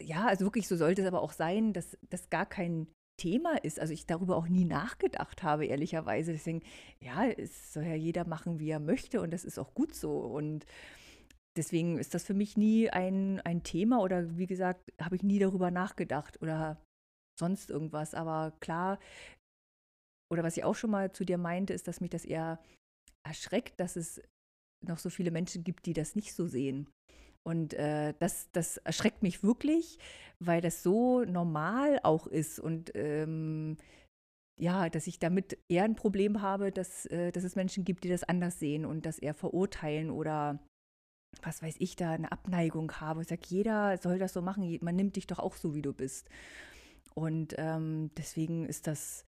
ja, 0.00 0.26
also 0.26 0.44
wirklich, 0.44 0.68
so 0.68 0.76
sollte 0.76 1.02
es 1.02 1.08
aber 1.08 1.22
auch 1.22 1.32
sein, 1.32 1.72
dass 1.72 1.96
das 2.10 2.30
gar 2.30 2.46
kein 2.46 2.86
Thema 3.18 3.56
ist. 3.64 3.80
Also 3.80 3.92
ich 3.92 4.06
darüber 4.06 4.36
auch 4.36 4.48
nie 4.48 4.64
nachgedacht 4.64 5.42
habe, 5.42 5.66
ehrlicherweise. 5.66 6.32
Deswegen, 6.32 6.62
ja, 7.02 7.26
es 7.26 7.72
soll 7.72 7.84
ja 7.84 7.94
jeder 7.94 8.26
machen, 8.26 8.58
wie 8.58 8.70
er 8.70 8.80
möchte 8.80 9.20
und 9.20 9.32
das 9.32 9.44
ist 9.44 9.58
auch 9.58 9.74
gut 9.74 9.94
so. 9.94 10.18
Und 10.18 10.66
deswegen 11.56 11.98
ist 11.98 12.14
das 12.14 12.24
für 12.24 12.34
mich 12.34 12.56
nie 12.56 12.90
ein, 12.90 13.40
ein 13.40 13.62
Thema 13.62 14.00
oder 14.02 14.36
wie 14.36 14.46
gesagt, 14.46 14.92
habe 15.00 15.16
ich 15.16 15.22
nie 15.22 15.38
darüber 15.38 15.70
nachgedacht 15.70 16.42
oder 16.42 16.80
sonst 17.38 17.70
irgendwas. 17.70 18.14
Aber 18.14 18.52
klar, 18.60 18.98
oder 20.30 20.42
was 20.42 20.56
ich 20.56 20.64
auch 20.64 20.74
schon 20.74 20.90
mal 20.90 21.12
zu 21.12 21.24
dir 21.24 21.38
meinte, 21.38 21.72
ist, 21.72 21.88
dass 21.88 22.00
mich 22.00 22.10
das 22.10 22.24
eher 22.24 22.62
erschreckt, 23.26 23.80
dass 23.80 23.96
es 23.96 24.22
noch 24.86 24.98
so 24.98 25.08
viele 25.08 25.30
Menschen 25.30 25.64
gibt, 25.64 25.86
die 25.86 25.94
das 25.94 26.14
nicht 26.14 26.34
so 26.34 26.46
sehen. 26.46 26.88
Und 27.46 27.74
äh, 27.74 28.12
das, 28.18 28.50
das 28.50 28.78
erschreckt 28.78 29.22
mich 29.22 29.44
wirklich, 29.44 30.00
weil 30.40 30.60
das 30.60 30.82
so 30.82 31.22
normal 31.22 32.00
auch 32.02 32.26
ist 32.26 32.58
und 32.58 32.90
ähm, 32.96 33.76
ja, 34.58 34.88
dass 34.88 35.06
ich 35.06 35.20
damit 35.20 35.56
eher 35.68 35.84
ein 35.84 35.94
Problem 35.94 36.42
habe, 36.42 36.72
dass, 36.72 37.06
äh, 37.06 37.30
dass 37.30 37.44
es 37.44 37.54
Menschen 37.54 37.84
gibt, 37.84 38.02
die 38.02 38.08
das 38.08 38.24
anders 38.24 38.58
sehen 38.58 38.84
und 38.84 39.06
das 39.06 39.20
eher 39.20 39.32
verurteilen 39.32 40.10
oder 40.10 40.58
was 41.40 41.62
weiß 41.62 41.76
ich, 41.78 41.94
da 41.94 42.10
eine 42.10 42.32
Abneigung 42.32 42.90
habe. 42.94 43.22
Ich 43.22 43.28
sage, 43.28 43.42
jeder 43.46 43.96
soll 43.98 44.18
das 44.18 44.32
so 44.32 44.42
machen, 44.42 44.76
man 44.82 44.96
nimmt 44.96 45.14
dich 45.14 45.28
doch 45.28 45.38
auch 45.38 45.54
so, 45.54 45.72
wie 45.72 45.82
du 45.82 45.92
bist. 45.92 46.28
Und 47.14 47.54
ähm, 47.58 48.10
deswegen 48.16 48.66
ist 48.66 48.88
das, 48.88 49.24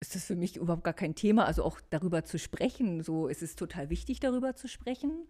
ist 0.00 0.14
das 0.14 0.24
für 0.24 0.36
mich 0.36 0.56
überhaupt 0.56 0.84
gar 0.84 0.94
kein 0.94 1.14
Thema. 1.14 1.44
Also 1.44 1.62
auch 1.62 1.82
darüber 1.90 2.24
zu 2.24 2.38
sprechen, 2.38 3.02
so 3.02 3.28
ist 3.28 3.42
es 3.42 3.54
total 3.54 3.90
wichtig, 3.90 4.20
darüber 4.20 4.54
zu 4.54 4.66
sprechen. 4.66 5.28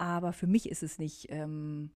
Aber 0.00 0.32
für 0.32 0.46
mich 0.46 0.70
ist 0.70 0.82
es 0.82 0.98
nicht 0.98 1.26
ähm, 1.28 1.92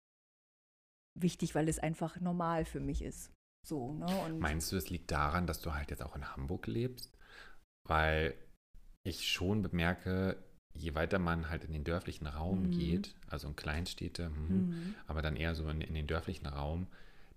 wichtig, 1.14 1.54
weil 1.54 1.68
es 1.68 1.78
einfach 1.78 2.20
normal 2.20 2.64
für 2.64 2.80
mich 2.80 3.02
ist. 3.02 3.32
So, 3.64 3.94
ne? 3.94 4.06
Und 4.24 4.40
Meinst 4.40 4.72
du, 4.72 4.76
es 4.76 4.90
liegt 4.90 5.12
daran, 5.12 5.46
dass 5.46 5.60
du 5.60 5.72
halt 5.72 5.90
jetzt 5.90 6.02
auch 6.02 6.16
in 6.16 6.34
Hamburg 6.34 6.66
lebst? 6.66 7.16
Weil 7.86 8.34
ich 9.04 9.28
schon 9.28 9.62
bemerke, 9.62 10.42
je 10.74 10.94
weiter 10.94 11.20
man 11.20 11.48
halt 11.48 11.64
in 11.64 11.72
den 11.72 11.84
dörflichen 11.84 12.26
Raum 12.26 12.66
mhm. 12.66 12.70
geht, 12.72 13.14
also 13.28 13.46
in 13.46 13.56
Kleinstädte, 13.56 14.30
mh, 14.30 14.48
mhm. 14.48 14.94
aber 15.06 15.22
dann 15.22 15.36
eher 15.36 15.54
so 15.54 15.68
in, 15.68 15.80
in 15.80 15.94
den 15.94 16.08
dörflichen 16.08 16.46
Raum, 16.46 16.88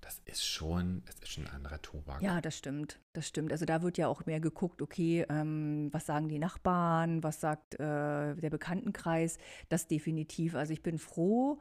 das 0.05 0.21
ist 0.25 0.45
schon, 0.45 1.01
das 1.07 1.15
ist 1.15 1.29
schon 1.29 1.47
ein 1.47 1.55
anderer 1.55 1.81
Tobak. 1.81 2.21
Ja, 2.21 2.39
das 2.39 2.55
stimmt, 2.55 2.99
das 3.13 3.27
stimmt. 3.27 3.51
Also 3.51 3.65
da 3.65 3.81
wird 3.81 3.97
ja 3.97 4.07
auch 4.07 4.27
mehr 4.27 4.39
geguckt, 4.39 4.83
okay, 4.83 5.25
ähm, 5.29 5.89
was 5.91 6.05
sagen 6.05 6.29
die 6.29 6.37
Nachbarn, 6.37 7.23
was 7.23 7.41
sagt 7.41 7.73
äh, 7.75 8.35
der 8.35 8.49
Bekanntenkreis, 8.51 9.39
das 9.67 9.87
definitiv. 9.87 10.53
Also 10.53 10.73
ich 10.73 10.83
bin 10.83 10.99
froh, 10.99 11.57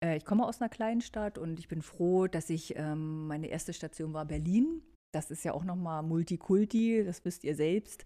äh, 0.00 0.16
ich 0.16 0.24
komme 0.24 0.46
aus 0.46 0.60
einer 0.60 0.68
kleinen 0.68 1.00
Stadt 1.00 1.38
und 1.38 1.58
ich 1.58 1.66
bin 1.66 1.82
froh, 1.82 2.28
dass 2.28 2.50
ich, 2.50 2.76
ähm, 2.76 3.26
meine 3.26 3.48
erste 3.48 3.72
Station 3.72 4.12
war 4.12 4.26
Berlin. 4.26 4.82
Das 5.10 5.32
ist 5.32 5.44
ja 5.44 5.52
auch 5.52 5.64
nochmal 5.64 6.04
Multikulti, 6.04 7.02
das 7.04 7.24
wisst 7.24 7.42
ihr 7.42 7.56
selbst. 7.56 8.04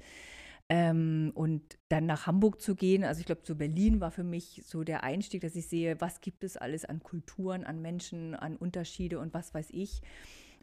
Ähm, 0.68 1.30
und 1.34 1.78
dann 1.88 2.06
nach 2.06 2.26
Hamburg 2.26 2.60
zu 2.60 2.74
gehen, 2.74 3.04
also 3.04 3.20
ich 3.20 3.26
glaube, 3.26 3.42
zu 3.42 3.56
Berlin 3.56 4.00
war 4.00 4.10
für 4.10 4.24
mich 4.24 4.62
so 4.66 4.82
der 4.82 5.04
Einstieg, 5.04 5.42
dass 5.42 5.54
ich 5.54 5.68
sehe, 5.68 6.00
was 6.00 6.20
gibt 6.20 6.42
es 6.42 6.56
alles 6.56 6.84
an 6.84 7.02
Kulturen, 7.02 7.64
an 7.64 7.80
Menschen, 7.80 8.34
an 8.34 8.56
Unterschiede 8.56 9.20
und 9.20 9.32
was 9.32 9.54
weiß 9.54 9.68
ich. 9.70 10.02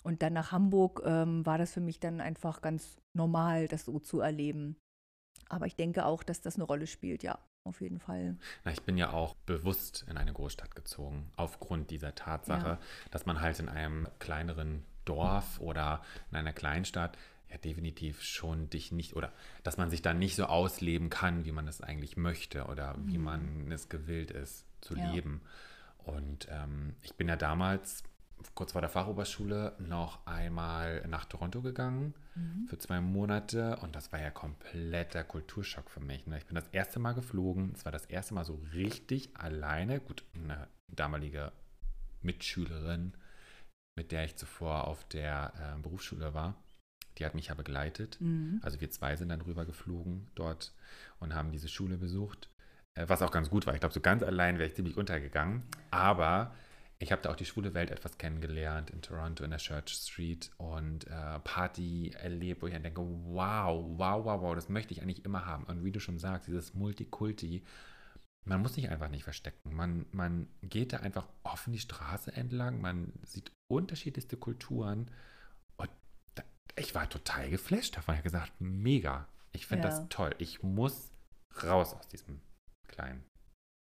Und 0.04 0.22
dann 0.22 0.34
nach 0.34 0.52
Hamburg 0.52 1.02
ähm, 1.06 1.46
war 1.46 1.58
das 1.58 1.72
für 1.72 1.80
mich 1.80 2.02
dann 2.02 2.20
einfach 2.20 2.62
ganz 2.62 2.98
normal, 3.14 3.70
das 3.70 3.86
so 3.86 4.00
zu 4.00 4.20
erleben. 4.20 4.76
Aber 5.48 5.68
ich 5.68 5.78
denke 5.78 6.06
auch, 6.06 6.24
dass 6.24 6.42
das 6.42 6.56
eine 6.56 6.66
Rolle 6.66 6.88
spielt, 6.88 7.24
ja, 7.24 7.40
auf 7.64 7.80
jeden 7.80 8.00
Fall. 8.00 8.36
Na, 8.66 8.72
ich 8.72 8.82
bin 8.82 8.98
ja 8.98 9.14
auch 9.14 9.36
bewusst 9.46 10.06
in 10.10 10.18
eine 10.18 10.34
Großstadt 10.34 10.76
gezogen, 10.76 11.32
aufgrund 11.38 11.92
dieser 11.92 12.14
Tatsache, 12.14 12.68
ja. 12.68 12.80
dass 13.12 13.26
man 13.26 13.40
halt 13.40 13.60
in 13.60 13.70
einem 13.70 14.08
kleineren 14.20 14.84
Dorf 15.06 15.60
oder 15.60 16.02
in 16.32 16.38
einer 16.38 16.54
Kleinstadt 16.54 17.18
ja 17.54 17.60
definitiv 17.60 18.22
schon 18.22 18.70
dich 18.70 18.92
nicht 18.92 19.16
oder 19.16 19.32
dass 19.64 19.78
man 19.78 19.90
sich 19.90 20.02
dann 20.02 20.20
nicht 20.20 20.36
so 20.36 20.46
ausleben 20.46 21.10
kann, 21.10 21.46
wie 21.46 21.52
man 21.52 21.68
es 21.68 21.82
eigentlich 21.82 22.18
möchte 22.18 22.66
oder 22.66 22.98
mhm. 22.98 23.08
wie 23.08 23.18
man 23.18 23.72
es 23.72 23.90
gewillt 23.90 24.32
ist 24.32 24.66
zu 24.82 24.96
ja. 24.98 25.12
leben. 25.12 25.42
Und 26.00 26.48
ähm, 26.52 26.96
ich 27.02 27.16
bin 27.16 27.30
ja 27.30 27.36
damals 27.36 28.04
kurz 28.56 28.74
vor 28.74 28.82
der 28.82 28.90
Fachoberschule 28.90 29.74
noch 29.80 30.26
einmal 30.26 31.08
nach 31.08 31.26
Toronto 31.26 31.62
gegangen 31.62 32.14
mhm. 32.36 32.68
für 32.68 32.78
zwei 32.78 33.00
Monate 33.00 33.78
und 33.78 33.96
das 33.96 34.12
war 34.12 34.20
ja 34.20 34.32
kompletter 34.32 35.24
Kulturschock 35.24 35.90
für 35.90 36.02
mich. 36.02 36.28
Ne? 36.28 36.38
Ich 36.38 36.46
bin 36.46 36.56
das 36.56 36.68
erste 36.70 37.00
Mal 37.00 37.14
geflogen, 37.14 37.72
es 37.76 37.86
war 37.86 37.92
das 37.92 38.06
erste 38.06 38.34
Mal 38.34 38.44
so 38.44 38.60
richtig 38.74 39.30
alleine. 39.38 40.02
Gut, 40.02 40.26
eine 40.36 40.68
damalige 40.88 41.54
Mitschülerin, 42.22 43.14
mit 43.96 44.12
der 44.12 44.26
ich 44.26 44.36
zuvor 44.36 44.88
auf 44.88 45.08
der 45.08 45.54
äh, 45.78 45.82
Berufsschule 45.82 46.34
war, 46.34 46.63
die 47.18 47.26
hat 47.26 47.36
mich 47.36 47.48
ja 47.48 47.54
begleitet. 47.56 48.18
Mhm. 48.20 48.60
Also 48.64 48.82
wir 48.82 48.90
zwei 48.92 49.16
sind 49.16 49.30
dann 49.30 49.42
rüber 49.42 49.66
geflogen 49.66 50.28
dort 50.36 50.74
und 51.20 51.34
haben 51.34 51.52
diese 51.52 51.68
Schule 51.68 51.98
besucht. 51.98 52.50
Äh, 52.96 53.06
was 53.08 53.22
auch 53.22 53.32
ganz 53.32 53.50
gut 53.50 53.66
war. 53.66 53.74
Ich 53.74 53.80
glaube, 53.80 53.94
so 53.94 54.02
ganz 54.02 54.24
allein 54.24 54.58
wäre 54.58 54.68
ich 54.68 54.76
ziemlich 54.76 54.98
untergegangen. 54.98 55.64
Aber 55.92 56.54
ich 57.00 57.12
habe 57.12 57.22
da 57.22 57.32
auch 57.32 57.36
die 57.36 57.46
schwule 57.46 57.74
Welt 57.74 57.92
etwas 57.92 58.18
kennengelernt 58.18 58.90
in 58.90 59.02
Toronto 59.02 59.44
in 59.44 59.50
der 59.50 59.60
Church 59.60 59.90
Street 59.90 60.52
und 60.58 61.06
äh, 61.08 61.40
Party 61.44 62.12
erlebt, 62.18 62.62
wo 62.62 62.68
ich 62.68 62.74
dann 62.74 62.84
denke, 62.84 63.02
wow, 63.02 63.84
wow, 63.98 64.26
wow, 64.26 64.42
wow, 64.42 64.56
das 64.56 64.70
möchte 64.70 64.94
ich 64.94 65.02
eigentlich 65.02 65.26
immer 65.26 65.46
haben. 65.46 65.66
Und 65.66 65.84
wie 65.84 65.92
du 65.92 66.00
schon 66.00 66.20
sagst, 66.20 66.48
dieses 66.48 66.74
Multikulti, 66.74 67.64
man 68.46 68.62
muss 68.62 68.76
sich 68.76 68.90
einfach 68.90 69.10
nicht 69.10 69.24
verstecken. 69.24 69.74
Man, 69.76 70.06
man 70.12 70.48
geht 70.62 70.94
da 70.94 70.98
einfach 70.98 71.28
offen 71.44 71.74
die 71.74 71.80
Straße 71.80 72.32
entlang, 72.34 72.80
man 72.80 73.14
sieht 73.24 73.52
unterschiedlichste 73.68 74.38
Kulturen 74.38 75.10
ich 76.76 76.96
war 76.96 77.10
total 77.10 77.50
geflasht 77.50 77.98
davon. 77.98 78.16
Ich 78.16 78.20
habe 78.20 78.30
gesagt, 78.30 78.54
mega. 78.60 79.28
Ich 79.52 79.68
finde 79.68 79.88
ja. 79.88 79.90
das 79.90 80.10
toll. 80.10 80.36
Ich 80.40 80.64
muss 80.64 81.12
raus 81.64 81.94
aus 81.94 82.08
diesem 82.08 82.42
kleinen 82.88 83.24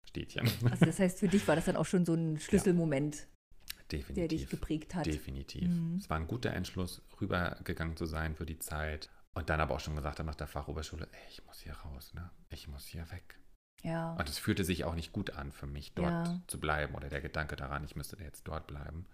Städtchen. 0.08 0.48
Also 0.70 0.86
das 0.86 0.98
heißt, 0.98 1.18
für 1.18 1.28
dich 1.28 1.46
war 1.48 1.56
das 1.56 1.66
dann 1.66 1.76
auch 1.76 1.86
schon 1.86 2.06
so 2.06 2.14
ein 2.14 2.38
Schlüsselmoment, 2.38 3.16
ja. 3.16 3.82
Definitiv. 3.92 4.14
der 4.14 4.28
dich 4.28 4.48
geprägt 4.48 4.94
hat. 4.94 5.06
Definitiv. 5.06 5.68
Mhm. 5.68 5.96
Es 5.96 6.08
war 6.08 6.16
ein 6.16 6.26
guter 6.26 6.52
Entschluss, 6.52 7.02
rübergegangen 7.20 7.96
zu 7.96 8.06
sein 8.06 8.34
für 8.34 8.46
die 8.46 8.58
Zeit. 8.58 9.10
Und 9.34 9.50
dann 9.50 9.60
aber 9.60 9.74
auch 9.74 9.80
schon 9.80 9.96
gesagt 9.96 10.18
nach 10.20 10.34
der 10.34 10.46
Fachoberschule, 10.46 11.08
ey, 11.12 11.30
ich 11.30 11.44
muss 11.44 11.60
hier 11.60 11.74
raus, 11.74 12.14
ne? 12.14 12.30
Ich 12.48 12.68
muss 12.68 12.86
hier 12.86 13.10
weg. 13.10 13.38
Ja. 13.82 14.14
Und 14.14 14.28
es 14.28 14.38
fühlte 14.38 14.64
sich 14.64 14.84
auch 14.84 14.94
nicht 14.94 15.12
gut 15.12 15.30
an 15.30 15.52
für 15.52 15.66
mich, 15.66 15.92
dort 15.94 16.26
ja. 16.26 16.40
zu 16.46 16.58
bleiben 16.58 16.94
oder 16.94 17.10
der 17.10 17.20
Gedanke 17.20 17.54
daran, 17.54 17.84
ich 17.84 17.96
müsste 17.96 18.16
jetzt 18.22 18.48
dort 18.48 18.66
bleiben. 18.66 19.06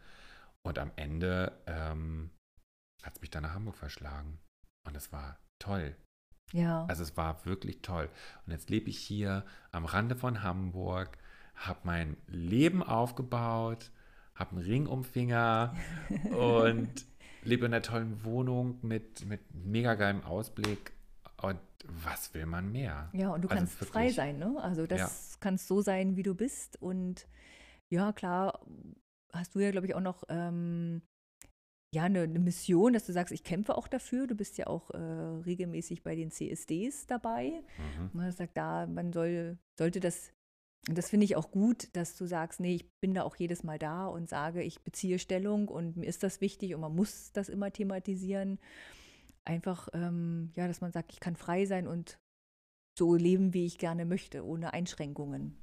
Und 0.62 0.78
am 0.78 0.92
Ende 0.94 1.60
ähm, 1.66 2.30
hat 3.02 3.14
es 3.16 3.20
mich 3.20 3.30
dann 3.30 3.42
nach 3.42 3.54
Hamburg 3.54 3.76
verschlagen. 3.76 4.38
Und 4.84 4.96
es 4.96 5.12
war 5.12 5.38
toll. 5.58 5.94
Ja. 6.52 6.84
Also 6.86 7.02
es 7.02 7.16
war 7.16 7.44
wirklich 7.46 7.82
toll. 7.82 8.08
Und 8.46 8.52
jetzt 8.52 8.68
lebe 8.70 8.90
ich 8.90 8.98
hier 8.98 9.44
am 9.70 9.84
Rande 9.84 10.16
von 10.16 10.42
Hamburg, 10.42 11.18
habe 11.54 11.80
mein 11.84 12.16
Leben 12.26 12.82
aufgebaut, 12.82 13.90
habe 14.34 14.52
einen 14.56 14.64
Ring 14.64 14.86
um 14.86 15.02
den 15.02 15.10
Finger 15.10 15.74
und 16.36 17.06
lebe 17.42 17.66
in 17.66 17.72
einer 17.74 17.82
tollen 17.82 18.24
Wohnung 18.24 18.78
mit, 18.82 19.24
mit 19.26 19.40
mega 19.54 19.94
geilem 19.94 20.22
Ausblick. 20.24 20.92
Und 21.40 21.58
was 21.84 22.32
will 22.34 22.46
man 22.46 22.70
mehr? 22.70 23.08
Ja, 23.12 23.30
und 23.30 23.42
du 23.42 23.48
Also 23.48 23.58
kannst 23.58 23.74
frei 23.78 24.00
wirklich- 24.02 24.14
sein, 24.16 24.38
ne? 24.38 24.56
Also 24.62 24.86
das 24.86 25.38
kannst 25.40 25.66
so 25.66 25.80
sein, 25.80 26.16
wie 26.16 26.22
du 26.22 26.34
bist. 26.34 26.80
Und 26.80 27.26
ja, 27.90 28.12
klar, 28.12 28.60
hast 29.32 29.54
du 29.54 29.58
ja, 29.60 29.70
glaube 29.70 29.86
ich, 29.88 29.94
auch 29.94 30.00
noch 30.00 30.22
ähm, 30.28 31.02
ja, 31.94 32.04
eine, 32.04 32.22
eine 32.22 32.38
Mission, 32.38 32.94
dass 32.94 33.04
du 33.04 33.12
sagst, 33.12 33.32
ich 33.32 33.44
kämpfe 33.44 33.76
auch 33.76 33.86
dafür. 33.86 34.26
Du 34.26 34.34
bist 34.34 34.56
ja 34.56 34.66
auch 34.66 34.90
äh, 34.90 34.96
regelmäßig 34.98 36.02
bei 36.02 36.14
den 36.16 36.30
CSDs 36.30 37.06
dabei. 37.06 37.62
Mhm. 37.76 38.10
Man 38.14 38.32
sagt, 38.32 38.56
da, 38.56 38.86
man 38.86 39.12
soll, 39.12 39.58
sollte 39.78 40.00
das, 40.00 40.32
und 40.88 40.96
das 40.96 41.10
finde 41.10 41.24
ich 41.24 41.36
auch 41.36 41.50
gut, 41.50 41.94
dass 41.94 42.16
du 42.16 42.26
sagst, 42.26 42.60
nee, 42.60 42.74
ich 42.76 42.90
bin 43.00 43.12
da 43.14 43.22
auch 43.24 43.36
jedes 43.36 43.62
Mal 43.62 43.78
da 43.78 44.06
und 44.06 44.28
sage, 44.28 44.62
ich 44.62 44.80
beziehe 44.80 45.18
Stellung 45.18 45.68
und 45.68 45.96
mir 45.98 46.06
ist 46.06 46.22
das 46.22 46.40
wichtig 46.40 46.74
und 46.74 46.80
man 46.80 46.94
muss 46.94 47.30
das 47.32 47.48
immer 47.50 47.70
thematisieren. 47.70 48.58
Einfach, 49.44 49.88
ähm, 49.92 50.50
ja, 50.54 50.66
dass 50.66 50.80
man 50.80 50.92
sagt, 50.92 51.12
ich 51.12 51.20
kann 51.20 51.36
frei 51.36 51.66
sein 51.66 51.86
und 51.86 52.18
so 52.98 53.14
leben, 53.14 53.52
wie 53.54 53.66
ich 53.66 53.78
gerne 53.78 54.04
möchte, 54.06 54.46
ohne 54.46 54.72
Einschränkungen. 54.72 55.56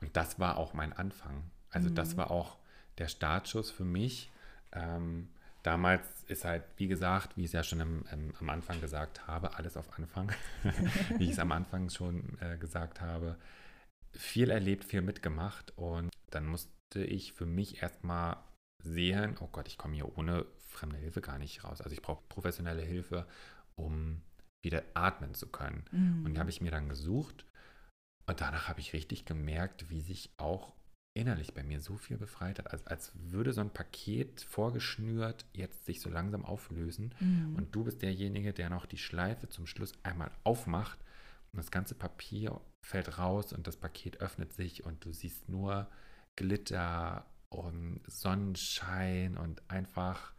Und 0.00 0.16
das 0.16 0.38
war 0.38 0.56
auch 0.56 0.72
mein 0.72 0.92
Anfang. 0.92 1.50
Also 1.70 1.90
das 1.90 2.12
Mhm. 2.14 2.18
war 2.18 2.30
auch 2.30 2.58
der 2.98 3.08
Startschuss 3.08 3.70
für 3.70 3.84
mich. 3.84 4.30
Ähm, 4.72 5.28
damals 5.64 6.24
ist 6.24 6.44
halt, 6.44 6.62
wie 6.76 6.86
gesagt, 6.86 7.36
wie 7.36 7.40
ich 7.40 7.46
es 7.46 7.52
ja 7.52 7.64
schon 7.64 7.80
im, 7.80 8.04
im, 8.12 8.32
am 8.38 8.50
Anfang 8.50 8.80
gesagt 8.80 9.26
habe, 9.26 9.56
alles 9.56 9.76
auf 9.76 9.98
Anfang, 9.98 10.30
wie 11.18 11.24
ich 11.24 11.30
es 11.30 11.38
am 11.40 11.50
Anfang 11.50 11.90
schon 11.90 12.38
äh, 12.40 12.56
gesagt 12.58 13.00
habe, 13.00 13.36
viel 14.12 14.50
erlebt, 14.50 14.84
viel 14.84 15.02
mitgemacht 15.02 15.72
und 15.76 16.10
dann 16.30 16.46
musste 16.46 17.02
ich 17.02 17.32
für 17.32 17.46
mich 17.46 17.82
erstmal 17.82 18.36
sehen, 18.82 19.36
oh 19.40 19.48
Gott, 19.48 19.66
ich 19.66 19.78
komme 19.78 19.94
hier 19.94 20.16
ohne 20.16 20.46
fremde 20.58 20.98
Hilfe 20.98 21.20
gar 21.20 21.38
nicht 21.38 21.64
raus. 21.64 21.80
Also 21.80 21.94
ich 21.94 22.02
brauche 22.02 22.22
professionelle 22.28 22.82
Hilfe, 22.82 23.26
um 23.74 24.20
wieder 24.62 24.82
atmen 24.94 25.34
zu 25.34 25.46
können. 25.46 25.84
Und 26.24 26.34
die 26.34 26.38
habe 26.40 26.50
ich 26.50 26.60
mir 26.60 26.70
dann 26.70 26.88
gesucht. 26.88 27.46
Und 28.26 28.40
danach 28.40 28.68
habe 28.68 28.80
ich 28.80 28.92
richtig 28.92 29.24
gemerkt, 29.24 29.90
wie 29.90 30.00
sich 30.00 30.30
auch 30.36 30.72
innerlich 31.14 31.54
bei 31.54 31.62
mir 31.62 31.80
so 31.80 31.96
viel 31.96 32.16
befreit 32.18 32.58
hat. 32.58 32.70
Als, 32.72 32.86
als 32.86 33.12
würde 33.14 33.52
so 33.52 33.60
ein 33.60 33.70
Paket 33.70 34.40
vorgeschnürt 34.42 35.46
jetzt 35.52 35.86
sich 35.86 36.00
so 36.00 36.10
langsam 36.10 36.44
auflösen. 36.44 37.14
Mhm. 37.20 37.54
Und 37.56 37.74
du 37.74 37.84
bist 37.84 38.02
derjenige, 38.02 38.52
der 38.52 38.68
noch 38.68 38.84
die 38.86 38.98
Schleife 38.98 39.48
zum 39.48 39.66
Schluss 39.66 39.92
einmal 40.02 40.30
aufmacht. 40.42 40.98
Und 41.52 41.58
das 41.58 41.70
ganze 41.70 41.94
Papier 41.94 42.60
fällt 42.82 43.18
raus 43.18 43.52
und 43.52 43.66
das 43.66 43.76
Paket 43.76 44.20
öffnet 44.20 44.52
sich 44.52 44.84
und 44.84 45.04
du 45.04 45.12
siehst 45.12 45.48
nur 45.48 45.88
Glitter 46.36 47.24
und 47.48 48.00
Sonnenschein 48.08 49.36
und 49.38 49.62
einfach 49.70 50.32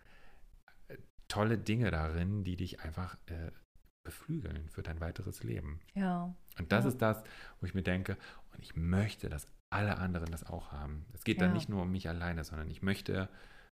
äh, 0.89 0.97
tolle 1.29 1.57
Dinge 1.57 1.89
darin, 1.89 2.43
die 2.43 2.57
dich 2.57 2.81
einfach 2.81 3.17
äh, 3.27 3.51
beflügeln 4.03 4.67
für 4.69 4.83
dein 4.83 4.99
weiteres 4.99 5.43
Leben. 5.43 5.79
ja, 5.93 6.35
Und 6.59 6.71
das 6.73 6.83
Ja. 6.83 6.89
ist 6.89 7.01
das, 7.01 7.23
wo 7.59 7.65
ich 7.65 7.73
mir 7.73 7.81
denke, 7.83 8.17
und 8.53 8.61
ich 8.63 8.75
möchte, 8.75 9.29
dass 9.29 9.47
alle 9.75 9.97
anderen 9.97 10.31
das 10.31 10.43
auch 10.45 10.71
haben. 10.71 11.05
Es 11.13 11.23
geht 11.23 11.41
dann 11.41 11.49
Ja. 11.49 11.53
nicht 11.55 11.69
nur 11.69 11.83
um 11.83 11.91
mich 11.91 12.09
alleine, 12.09 12.43
sondern 12.43 12.69
ich 12.71 12.81
möchte, 12.81 13.29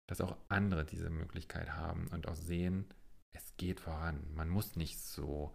dass 0.07 0.21
auch 0.21 0.37
andere 0.49 0.85
diese 0.85 1.11
Möglichkeit 1.11 1.75
haben 1.77 2.09
und 2.09 2.29
auch 2.29 2.35
sehen, 2.35 2.87
es 3.33 3.57
geht 3.57 3.81
voran. 3.81 4.27
Man 4.35 4.49
muss 4.49 4.77
nicht 4.77 4.99
so 5.01 5.55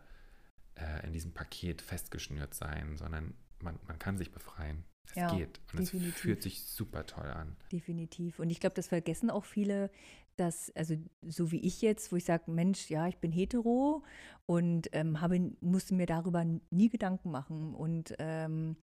äh, 0.75 1.05
in 1.05 1.13
diesem 1.13 1.33
Paket 1.33 1.81
festgeschnürt 1.81 2.53
sein, 2.53 2.97
sondern 2.97 3.33
man, 3.61 3.79
man 3.87 3.99
kann 3.99 4.17
sich 4.17 4.31
befreien. 4.31 4.83
Es 5.09 5.15
Ja, 5.15 5.33
geht. 5.35 5.59
Und 5.73 5.79
es 5.79 5.91
definitiv. 5.91 6.17
fühlt 6.17 6.41
sich 6.43 6.63
super 6.65 7.05
toll 7.05 7.27
an. 7.29 7.55
definitiv. 7.71 8.39
Und 8.39 8.49
ich 8.49 8.59
glaube, 8.59 8.75
das 8.75 8.87
vergessen 8.87 9.29
auch 9.29 9.45
viele, 9.45 9.89
dass, 10.35 10.69
also 10.75 10.95
so 11.21 11.51
wie 11.51 11.59
ich 11.61 11.81
jetzt, 11.81 12.11
wo 12.11 12.15
ich 12.17 12.25
sage, 12.25 12.51
Mensch, 12.51 12.89
ja, 12.89 13.07
ich 13.07 13.17
bin 13.17 13.31
hetero 13.31 14.03
und 14.45 14.89
ähm, 14.91 15.19
habe, 15.21 15.51
musste 15.61 15.95
mir 15.95 16.05
darüber 16.05 16.43
nie 16.69 16.89
Gedanken 16.89 17.31
machen. 17.31 17.73
Und 17.73 18.13
ähm, 18.19 18.75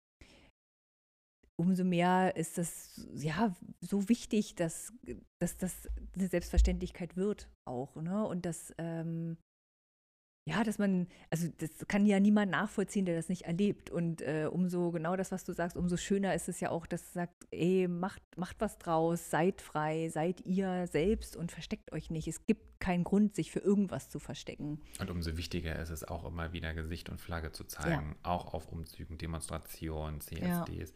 umso 1.56 1.84
mehr 1.84 2.36
ist 2.36 2.58
das 2.58 3.00
ja 3.14 3.54
so 3.80 4.08
wichtig, 4.08 4.54
dass, 4.56 4.92
dass 5.38 5.56
das 5.56 5.88
eine 6.14 6.28
Selbstverständlichkeit 6.28 7.16
wird 7.16 7.48
auch. 7.64 7.94
Ne? 7.96 8.26
Und 8.26 8.44
dass, 8.44 8.74
ähm, 8.78 9.36
ja, 10.46 10.62
dass 10.62 10.78
man, 10.78 11.06
also 11.30 11.48
das 11.56 11.70
kann 11.88 12.04
ja 12.04 12.20
niemand 12.20 12.50
nachvollziehen, 12.50 13.06
der 13.06 13.16
das 13.16 13.28
nicht 13.28 13.42
erlebt. 13.42 13.88
Und 13.88 14.20
äh, 14.20 14.48
umso 14.50 14.90
genau 14.90 15.16
das, 15.16 15.32
was 15.32 15.44
du 15.44 15.52
sagst, 15.52 15.76
umso 15.76 15.96
schöner 15.96 16.34
ist 16.34 16.48
es 16.48 16.60
ja 16.60 16.70
auch, 16.70 16.86
dass 16.86 17.02
es 17.02 17.12
sagt, 17.14 17.46
ey, 17.50 17.88
macht, 17.88 18.22
macht 18.36 18.60
was 18.60 18.76
draus, 18.78 19.30
seid 19.30 19.62
frei, 19.62 20.08
seid 20.10 20.44
ihr 20.44 20.86
selbst 20.88 21.36
und 21.36 21.52
versteckt 21.52 21.92
euch 21.92 22.10
nicht. 22.10 22.28
Es 22.28 22.44
gibt 22.44 22.80
keinen 22.80 23.04
Grund, 23.04 23.34
sich 23.34 23.50
für 23.50 23.60
irgendwas 23.60 24.10
zu 24.10 24.18
verstecken. 24.18 24.82
Und 25.00 25.08
umso 25.08 25.38
wichtiger 25.38 25.78
ist 25.78 25.90
es 25.90 26.04
auch 26.04 26.26
immer 26.26 26.52
wieder 26.52 26.74
Gesicht 26.74 27.08
und 27.08 27.20
Flagge 27.20 27.52
zu 27.52 27.64
zeigen, 27.64 28.16
auch 28.22 28.52
auf 28.52 28.70
Umzügen, 28.70 29.16
Demonstrationen, 29.16 30.20
CSDs. 30.20 30.92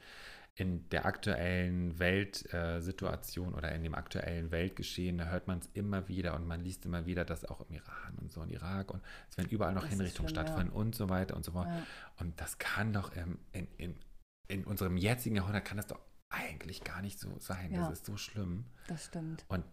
In 0.59 0.89
der 0.89 1.07
aktuellen 1.07 1.99
Weltsituation 2.01 3.55
oder 3.55 3.73
in 3.73 3.85
dem 3.85 3.95
aktuellen 3.95 4.51
Weltgeschehen, 4.51 5.19
da 5.19 5.27
hört 5.27 5.47
man 5.47 5.61
es 5.61 5.69
immer 5.73 6.09
wieder 6.09 6.35
und 6.35 6.49
man 6.49 6.61
liest 6.61 6.85
immer 6.85 7.07
wieder, 7.07 7.25
dass 7.25 7.45
auch 7.45 7.61
im 7.69 7.77
Iran 7.77 8.15
und 8.21 8.33
so 8.33 8.43
in 8.43 8.51
Irak 8.51 8.91
und 8.91 9.01
es 9.31 9.39
werden 9.39 9.51
überall 9.51 9.73
noch 9.73 9.83
Das 9.83 9.91
Hinrichtungen 9.91 10.29
schlimm, 10.29 10.45
ja. 10.45 10.47
stattfinden 10.47 10.73
und 10.73 10.97
so 10.97 11.09
weiter 11.09 11.37
und 11.37 11.45
so 11.45 11.53
fort. 11.53 11.69
Ja. 11.69 11.87
Und 12.17 12.41
das 12.41 12.59
kann 12.59 12.93
doch 12.93 13.15
im, 13.15 13.39
in, 13.53 13.69
in, 13.77 13.97
in 14.49 14.65
unserem 14.65 14.97
jetzigen 14.97 15.37
Jahrhundert 15.37 15.65
kann 15.65 15.77
das 15.77 15.87
doch 15.87 16.01
eigentlich 16.29 16.83
gar 16.83 17.03
nicht 17.03 17.21
so 17.21 17.39
sein. 17.39 17.73
Ja. 17.73 17.89
Das 17.89 18.01
ist 18.01 18.07
so 18.07 18.17
schlimm. 18.17 18.65
Das 18.89 19.05
stimmt. 19.07 19.45
Und 19.49 19.65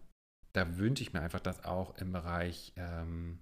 da 0.52 0.78
wünsche 0.78 1.02
ich 1.02 1.12
mir 1.12 1.20
einfach, 1.20 1.40
dass 1.40 1.64
auch 1.64 1.98
im 1.98 2.12
Bereich 2.12 2.72
ähm, 2.76 3.40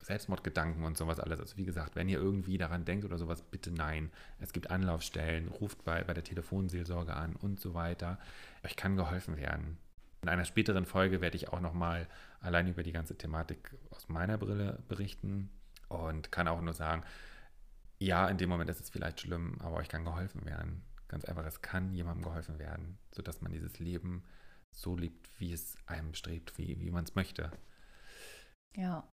Selbstmordgedanken 0.00 0.84
und 0.84 0.96
sowas 0.96 1.20
alles, 1.20 1.40
also 1.40 1.56
wie 1.56 1.64
gesagt, 1.64 1.96
wenn 1.96 2.08
ihr 2.08 2.18
irgendwie 2.18 2.56
daran 2.56 2.84
denkt 2.84 3.04
oder 3.04 3.18
sowas, 3.18 3.42
bitte 3.42 3.70
nein. 3.70 4.10
Es 4.38 4.52
gibt 4.52 4.70
Anlaufstellen, 4.70 5.48
ruft 5.48 5.84
bei, 5.84 6.04
bei 6.04 6.14
der 6.14 6.24
Telefonseelsorge 6.24 7.14
an 7.14 7.36
und 7.36 7.60
so 7.60 7.74
weiter. 7.74 8.18
Euch 8.64 8.76
kann 8.76 8.96
geholfen 8.96 9.36
werden. 9.36 9.78
In 10.22 10.28
einer 10.28 10.44
späteren 10.44 10.86
Folge 10.86 11.20
werde 11.20 11.36
ich 11.36 11.48
auch 11.48 11.60
nochmal 11.60 12.08
allein 12.40 12.68
über 12.68 12.82
die 12.82 12.92
ganze 12.92 13.16
Thematik 13.16 13.76
aus 13.90 14.08
meiner 14.08 14.38
Brille 14.38 14.82
berichten 14.88 15.50
und 15.88 16.32
kann 16.32 16.48
auch 16.48 16.60
nur 16.60 16.74
sagen, 16.74 17.02
ja, 17.98 18.28
in 18.28 18.38
dem 18.38 18.48
Moment 18.48 18.70
ist 18.70 18.80
es 18.80 18.90
vielleicht 18.90 19.20
schlimm, 19.20 19.56
aber 19.60 19.76
euch 19.76 19.88
kann 19.88 20.04
geholfen 20.04 20.44
werden. 20.44 20.82
Ganz 21.08 21.24
einfach, 21.24 21.44
es 21.46 21.62
kann 21.62 21.92
jemandem 21.94 22.24
geholfen 22.24 22.58
werden, 22.58 22.98
sodass 23.12 23.40
man 23.40 23.52
dieses 23.52 23.78
Leben 23.78 24.22
so 24.70 24.96
liebt, 24.96 25.28
wie 25.40 25.52
es 25.52 25.76
einem 25.86 26.14
strebt, 26.14 26.58
wie, 26.58 26.80
wie 26.80 26.90
man 26.90 27.04
es 27.04 27.14
möchte. 27.14 27.50
Ja, 28.76 29.08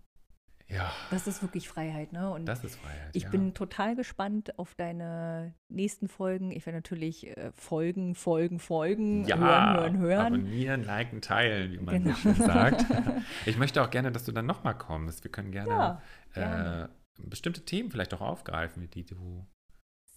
Ja, 0.73 0.93
das 1.11 1.27
ist 1.27 1.43
wirklich 1.43 1.69
Freiheit, 1.69 2.13
ne? 2.13 2.31
Und 2.31 2.47
das 2.47 2.63
ist 2.63 2.77
Freiheit. 2.77 3.11
Ich 3.13 3.25
ja. 3.25 3.31
bin 3.31 3.55
total 3.55 3.97
gespannt 3.97 4.57
auf 4.59 4.75
deine 4.77 5.53
nächsten 5.69 6.07
Folgen. 6.09 6.53
Ich 6.53 6.65
werde 6.65 6.79
natürlich 6.79 7.27
äh, 7.37 7.51
Folgen, 7.55 8.15
Folgen, 8.15 8.61
Folgen, 8.61 9.25
ja, 9.27 9.37
hören, 9.37 9.75
hören, 9.77 9.99
hören. 9.99 10.27
abonnieren, 10.35 10.85
liken, 10.85 11.21
teilen, 11.21 11.73
wie 11.73 11.79
man 11.79 12.03
Genau. 12.05 12.15
so 12.15 12.21
schön 12.21 12.35
sagt. 12.37 12.85
Ich 13.47 13.59
möchte 13.59 13.83
auch 13.83 13.91
gerne, 13.91 14.13
dass 14.13 14.25
du 14.25 14.33
dann 14.33 14.47
nochmal 14.47 14.77
kommst. 14.79 15.25
Wir 15.25 15.31
können 15.33 15.51
gerne, 15.51 15.71
Ja, 15.71 16.03
gerne. 16.35 16.89
Äh, 17.19 17.23
bestimmte 17.27 17.65
Themen 17.65 17.91
vielleicht 17.91 18.15
auch 18.15 18.21
aufgreifen, 18.21 18.89
die 18.91 19.05
du, 19.05 19.47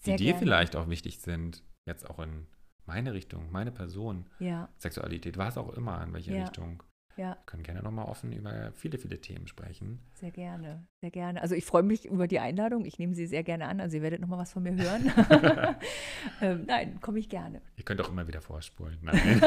die 0.02 0.10
Sehr 0.12 0.18
dir 0.18 0.26
gerne. 0.28 0.40
vielleicht 0.40 0.76
auch 0.76 0.88
wichtig 0.88 1.20
sind. 1.20 1.64
Jetzt 1.86 2.10
auch 2.10 2.20
in 2.20 2.48
meine 2.86 3.14
Richtung, 3.14 3.52
meine 3.52 3.72
Person, 3.72 4.30
Ja, 4.40 4.70
Sexualität, 4.78 5.38
was 5.38 5.58
auch 5.58 5.74
immer, 5.74 6.02
in 6.04 6.14
welche. 6.14 6.34
Richtung. 6.34 6.84
Ja, 7.16 7.36
Wir 7.36 7.46
können 7.46 7.64
gerne 7.64 7.84
nochmal 7.84 8.06
offen 8.06 8.32
über 8.32 8.72
viele, 8.74 8.98
viele 8.98 9.22
Themen 9.22 9.48
sprechen. 9.48 10.00
sehr 10.16 10.32
gerne, 10.32 10.88
sehr 11.02 11.12
gerne. 11.12 11.42
Also 11.42 11.54
ich 11.56 11.66
freue 11.66 11.84
mich 11.84 12.06
über 12.06 12.28
die 12.28 12.40
Einladung. 12.40 12.86
Ich 12.86 12.98
nehme 12.98 13.14
sie 13.14 13.28
sehr 13.28 13.44
gerne 13.44 13.68
an. 13.68 13.80
Also 13.80 13.98
ihr 13.98 14.04
werdet 14.04 14.22
nochmal 14.22 14.40
was 14.40 14.54
von 14.54 14.64
mir 14.64 14.76
hören. 14.76 15.12
ähm, 16.42 16.66
nein, 16.66 17.00
komme 17.02 17.20
ich 17.20 17.30
gerne. 17.30 17.62
Ihr 17.76 17.84
könnt 17.84 18.02
auch 18.02 18.10
immer 18.10 18.28
wieder 18.28 18.42
vorspulen. 18.42 18.98
Nein. 19.02 19.42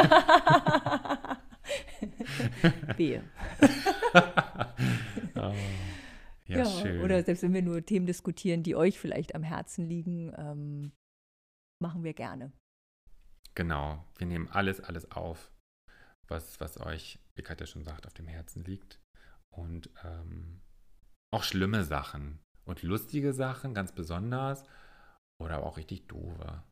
Wehe. 2.96 3.24
oh, 5.34 5.52
ja, 6.46 6.64
schön. 6.64 7.02
Oder 7.02 7.22
selbst 7.24 7.42
wenn 7.42 7.52
wir 7.52 7.62
nur 7.62 7.84
Themen 7.84 8.06
diskutieren, 8.06 8.62
die 8.62 8.76
euch 8.76 8.98
vielleicht 8.98 9.34
am 9.34 9.42
Herzen 9.42 9.88
liegen, 9.88 10.32
ähm, 10.36 10.92
machen 11.80 12.04
wir 12.04 12.14
gerne. 12.14 12.52
Genau, 13.54 14.04
wir 14.18 14.26
nehmen 14.26 14.48
alles, 14.48 14.80
alles 14.80 15.10
auf, 15.10 15.50
was, 16.28 16.60
was 16.60 16.80
euch, 16.80 17.18
wie 17.34 17.42
Katja 17.42 17.66
schon 17.66 17.84
sagt, 17.84 18.06
auf 18.06 18.14
dem 18.14 18.28
Herzen 18.28 18.64
liegt. 18.64 19.00
Und 19.50 19.90
ähm, 20.04 20.60
auch 21.32 21.42
schlimme 21.42 21.84
Sachen 21.84 22.40
und 22.64 22.82
lustige 22.82 23.32
Sachen, 23.32 23.74
ganz 23.74 23.92
besonders. 23.92 24.64
Oder 25.38 25.62
auch 25.64 25.76
richtig 25.76 26.06
doofe. 26.08 26.62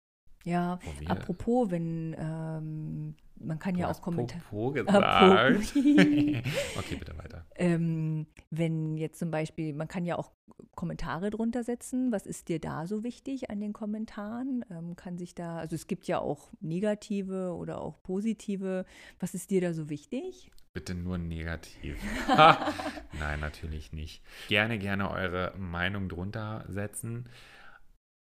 Ja, 0.45 0.79
apropos, 1.07 1.71
wenn 1.71 2.15
ähm, 2.19 3.15
man 3.37 3.59
kann 3.59 3.75
Du 3.75 3.81
ja 3.81 3.91
auch 3.91 4.01
Kommentare. 4.01 4.43
Popo 4.51 4.73
gesagt. 4.73 5.05
Apropos. 5.05 5.77
okay, 5.77 6.97
bitte 6.99 7.19
weiter. 7.19 7.47
Ähm, 7.57 8.27
wenn 8.51 8.97
jetzt 8.97 9.21
zum 9.21 9.31
Beispiel, 9.31 9.75
man 9.75 9.87
kann 9.87 10.05
ja 10.05 10.19
auch 10.19 10.33
Kommentare 10.77 11.31
drunter 11.31 11.65
setzen. 11.65 12.13
Was 12.13 12.27
ist 12.27 12.49
dir 12.49 12.59
da 12.61 12.87
so 12.87 13.03
wichtig 13.05 13.51
an 13.51 13.61
den 13.61 13.73
Kommentaren? 13.73 14.65
Ähm, 14.71 14.97
kann 14.97 15.19
sich 15.19 15.35
da, 15.35 15.59
also 15.59 15.75
es 15.75 15.87
gibt 15.87 16.07
ja 16.07 16.19
auch 16.19 16.51
negative 16.61 17.55
oder 17.55 17.81
auch 17.81 18.03
positive. 18.03 18.85
Was 19.21 19.35
ist 19.35 19.51
dir 19.51 19.61
da 19.61 19.73
so 19.75 19.89
wichtig? 19.89 20.51
Bitte 20.73 20.95
nur 20.95 21.19
negativ. 21.19 21.99
Nein, 23.13 23.41
natürlich 23.41 23.93
nicht. 23.93 24.23
Gerne, 24.49 24.79
gerne 24.79 25.11
eure 25.11 25.55
Meinung 25.57 26.09
drunter 26.09 26.65
setzen, 26.69 27.29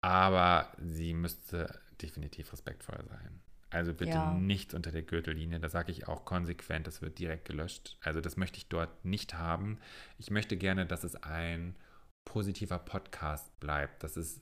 aber 0.00 0.72
sie 0.78 1.14
müsste 1.14 1.80
definitiv 2.02 2.52
respektvoll 2.52 3.02
sein. 3.08 3.40
Also 3.70 3.92
bitte 3.92 4.18
Ja. 4.18 4.32
nichts 4.38 4.72
unter 4.74 4.92
der 4.92 5.02
Gürtellinie. 5.02 5.58
Da 5.58 5.68
sage 5.68 5.90
ich 5.90 6.06
auch 6.06 6.24
konsequent, 6.24 6.86
das 6.86 7.02
wird 7.02 7.18
direkt 7.18 7.46
gelöscht. 7.46 7.96
Also 8.02 8.20
das 8.20 8.36
möchte 8.36 8.58
ich 8.58 8.68
dort 8.68 9.04
nicht 9.04 9.34
haben. 9.34 9.78
Ich 10.18 10.30
möchte 10.30 10.56
gerne, 10.56 10.86
dass 10.86 11.02
es 11.02 11.16
ein 11.16 11.74
positiver 12.24 12.78
Podcast 12.78 13.58
bleibt. 13.60 14.02
Das 14.02 14.16
ist, 14.16 14.40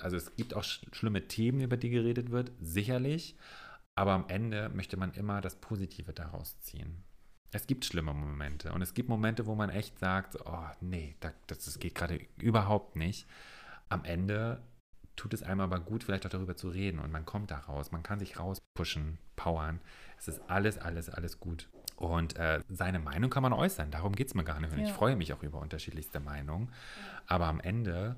also 0.00 0.16
es 0.16 0.34
gibt 0.36 0.54
auch 0.54 0.64
sch 0.64 0.84
schlimme 0.92 1.26
Themen, 1.28 1.60
über 1.60 1.76
die 1.76 1.90
geredet 1.90 2.30
wird, 2.30 2.52
sicherlich. 2.60 3.36
Aber 3.94 4.12
am 4.12 4.24
Ende 4.28 4.68
möchte 4.70 4.96
man 4.96 5.12
immer 5.12 5.40
das 5.40 5.56
Positive 5.56 6.12
daraus 6.12 6.58
ziehen. 6.60 7.04
Es 7.50 7.66
gibt 7.66 7.84
schlimme 7.84 8.14
Momente 8.14 8.72
und 8.72 8.80
es 8.80 8.94
gibt 8.94 9.10
Momente, 9.10 9.44
wo 9.46 9.54
man 9.54 9.68
echt 9.68 9.98
sagt, 9.98 10.38
oh 10.46 10.66
nee, 10.80 11.16
da- 11.20 11.34
das, 11.48 11.66
das 11.66 11.78
geht 11.78 11.94
gerade 11.94 12.18
überhaupt 12.38 12.96
nicht. 12.96 13.26
Am 13.90 14.04
Ende 14.04 14.62
tut 15.16 15.34
es 15.34 15.42
einem 15.42 15.60
aber 15.60 15.78
gut, 15.78 16.04
vielleicht 16.04 16.24
auch 16.24 16.30
darüber 16.30 16.56
zu 16.56 16.70
reden 16.70 16.98
und 16.98 17.12
man 17.12 17.26
kommt 17.26 17.50
da 17.50 17.58
raus, 17.58 17.92
man 17.92 18.02
kann 18.02 18.18
sich 18.18 18.38
rauspushen, 18.38 19.18
powern. 19.36 19.80
Es 20.18 20.28
ist 20.28 20.40
alles, 20.48 20.78
alles, 20.78 21.10
alles 21.10 21.40
gut. 21.40 21.68
Und 21.96 22.36
äh, 22.36 22.60
seine 22.68 22.98
Meinung 22.98 23.30
kann 23.30 23.42
man 23.42 23.52
äußern, 23.52 23.90
darum 23.90 24.14
geht 24.14 24.28
es 24.28 24.34
mir 24.34 24.44
gar 24.44 24.60
nicht. 24.60 24.72
Und 24.72 24.78
ich 24.80 24.88
Ja. 24.88 24.94
freue 24.94 25.16
mich 25.16 25.32
auch 25.32 25.42
über 25.42 25.60
unterschiedlichste 25.60 26.20
Meinungen. 26.20 26.70
Aber 27.26 27.46
am 27.46 27.60
Ende 27.60 28.16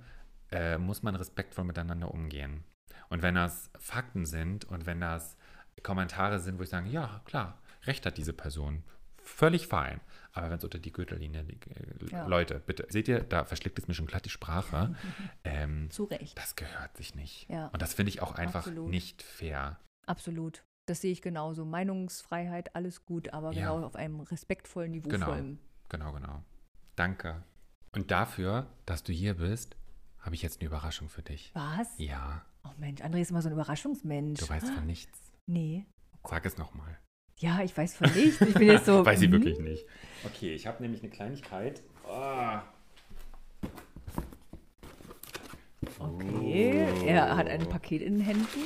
äh, 0.51 0.79
muss 0.79 1.03
man 1.03 1.15
respektvoll 1.17 1.65
miteinander 1.65 2.11
umgehen. 2.13 2.65
Und 3.09 3.23
wenn 3.23 3.35
das 3.35 3.71
Fakten 3.79 4.25
sind 4.27 4.65
und 4.65 4.87
wenn 4.87 5.01
das 5.01 5.37
Kommentare 5.83 6.39
sind, 6.41 6.59
wo 6.59 6.63
ich 6.63 6.69
sage, 6.71 6.89
ja, 6.89 7.21
klar, 7.25 7.61
recht 7.85 8.07
hat 8.07 8.17
diese 8.17 8.33
Person, 8.33 8.83
völlig 9.23 9.67
fein. 9.67 10.01
Aber 10.33 10.51
wenn 10.51 10.59
es 10.59 10.65
unter 10.65 10.79
die 10.79 10.93
Gürtellinie 10.93 11.43
liegt, 11.43 11.67
Ja. 12.11 12.27
Leute, 12.27 12.61
bitte, 12.61 12.87
seht 12.91 13.09
ihr, 13.09 13.21
da 13.21 13.45
verschlägt 13.45 13.79
es 13.79 13.89
mir 13.89 13.95
schon 13.95 14.07
glatt 14.07 14.25
die 14.25 14.31
Sprache. 14.31 14.95
ähm, 15.45 15.91
Zu 15.91 16.05
Recht. 16.05 16.37
das 16.39 16.57
gehört 16.57 16.97
sich 16.97 17.15
nicht. 17.15 17.49
Ja. 17.49 17.69
Und 17.69 17.83
das 17.83 17.95
finde 17.95 18.11
ich 18.11 18.23
auch 18.23 18.35
einfach 18.35 18.61
Absolut. 18.67 18.91
nicht 18.91 19.23
fair. 19.23 19.79
Absolut. 20.07 20.65
Das 20.87 21.01
sehe 21.01 21.13
ich 21.13 21.23
genauso. 21.23 21.65
Meinungsfreiheit, 21.65 22.75
alles 22.77 23.05
gut, 23.07 23.33
aber 23.33 23.53
Ja. 23.53 23.61
genau 23.75 23.87
auf 23.87 23.97
einem 23.97 24.21
respektvollen, 24.21 24.93
Genau. 24.93 25.17
niveauvollen. 25.17 25.59
Genau, 25.89 26.13
genau. 26.13 26.43
Danke. 26.97 27.43
Und 27.93 28.11
dafür, 28.11 28.67
dass 28.87 29.03
du 29.03 29.13
hier 29.13 29.35
bist, 29.35 29.77
habe 30.21 30.35
ich 30.35 30.43
jetzt 30.43 30.61
eine 30.61 30.67
Überraschung 30.69 31.09
für 31.09 31.23
dich. 31.23 31.51
Was? 31.55 31.89
Ja, 31.99 32.45
Oh 32.67 32.71
Mensch, 32.79 33.03
André 33.03 33.21
ist 33.21 33.31
immer 33.31 33.43
so 33.43 33.51
ein 33.51 33.53
Überraschungsmensch. 33.53 34.41
du 34.41 34.49
weißt 34.49 34.71
von 34.71 34.87
nichts. 34.87 35.19
Nee. 35.47 35.85
Sag 36.27 36.47
es 36.47 36.57
nochmal. 36.57 36.99
Ja, 37.37 37.61
ich 37.63 37.77
weiß 37.77 37.95
von 37.97 38.11
nichts. 38.15 38.41
Ich 38.41 38.55
bin 38.55 38.69
jetzt 38.69 38.87
so. 38.87 39.05
Weiß 39.05 39.21
sie 39.21 39.27
hm? 39.27 39.33
wirklich 39.33 39.59
nicht. 39.59 39.85
Okay, 40.25 40.55
ich 40.55 40.67
habe 40.67 40.83
nämlich 40.83 41.03
eine 41.03 41.11
Kleinigkeit. 41.11 41.83
Ah. 42.09 42.63
Okay, 45.99 46.87
er 47.07 47.37
hat 47.37 47.47
ein 47.49 47.69
Paket 47.69 48.01
in 48.03 48.15
den 48.15 48.23
Händen. 48.25 48.61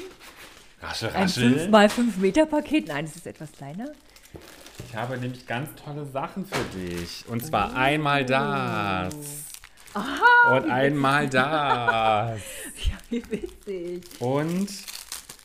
Raschel, 0.81 1.11
Ein 1.11 1.23
raschel. 1.23 1.69
5x5 1.73 2.19
Meter 2.19 2.47
Paket. 2.47 2.89
Nein, 2.89 3.05
es 3.05 3.17
ist 3.17 3.27
etwas 3.27 3.51
kleiner. 3.53 3.87
Ich 4.89 4.95
habe 4.95 5.19
nämlich 5.19 5.47
ganz 5.47 5.71
tolle 5.83 6.07
Sachen 6.07 6.47
für 6.47 6.63
dich. 6.79 7.25
Und 7.29 7.45
zwar 7.45 7.75
einmal 7.75 8.25
das. 8.25 9.15
Und 9.95 10.71
einmal 10.71 11.29
das. 11.29 12.41
Ja, 12.89 12.97
wie 13.11 13.23
witzig. 13.31 14.21
Und 14.21 14.69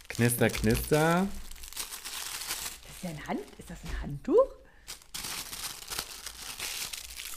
knister, 0.09 0.49
knister. 0.49 1.27
Das 2.83 2.95
ist 2.95 3.03
ja 3.03 3.09
ein 3.09 3.27
Hand. 3.27 3.39
Ist 3.57 3.69
das 3.69 3.77
ein 3.83 4.01
Handtuch? 4.01 4.45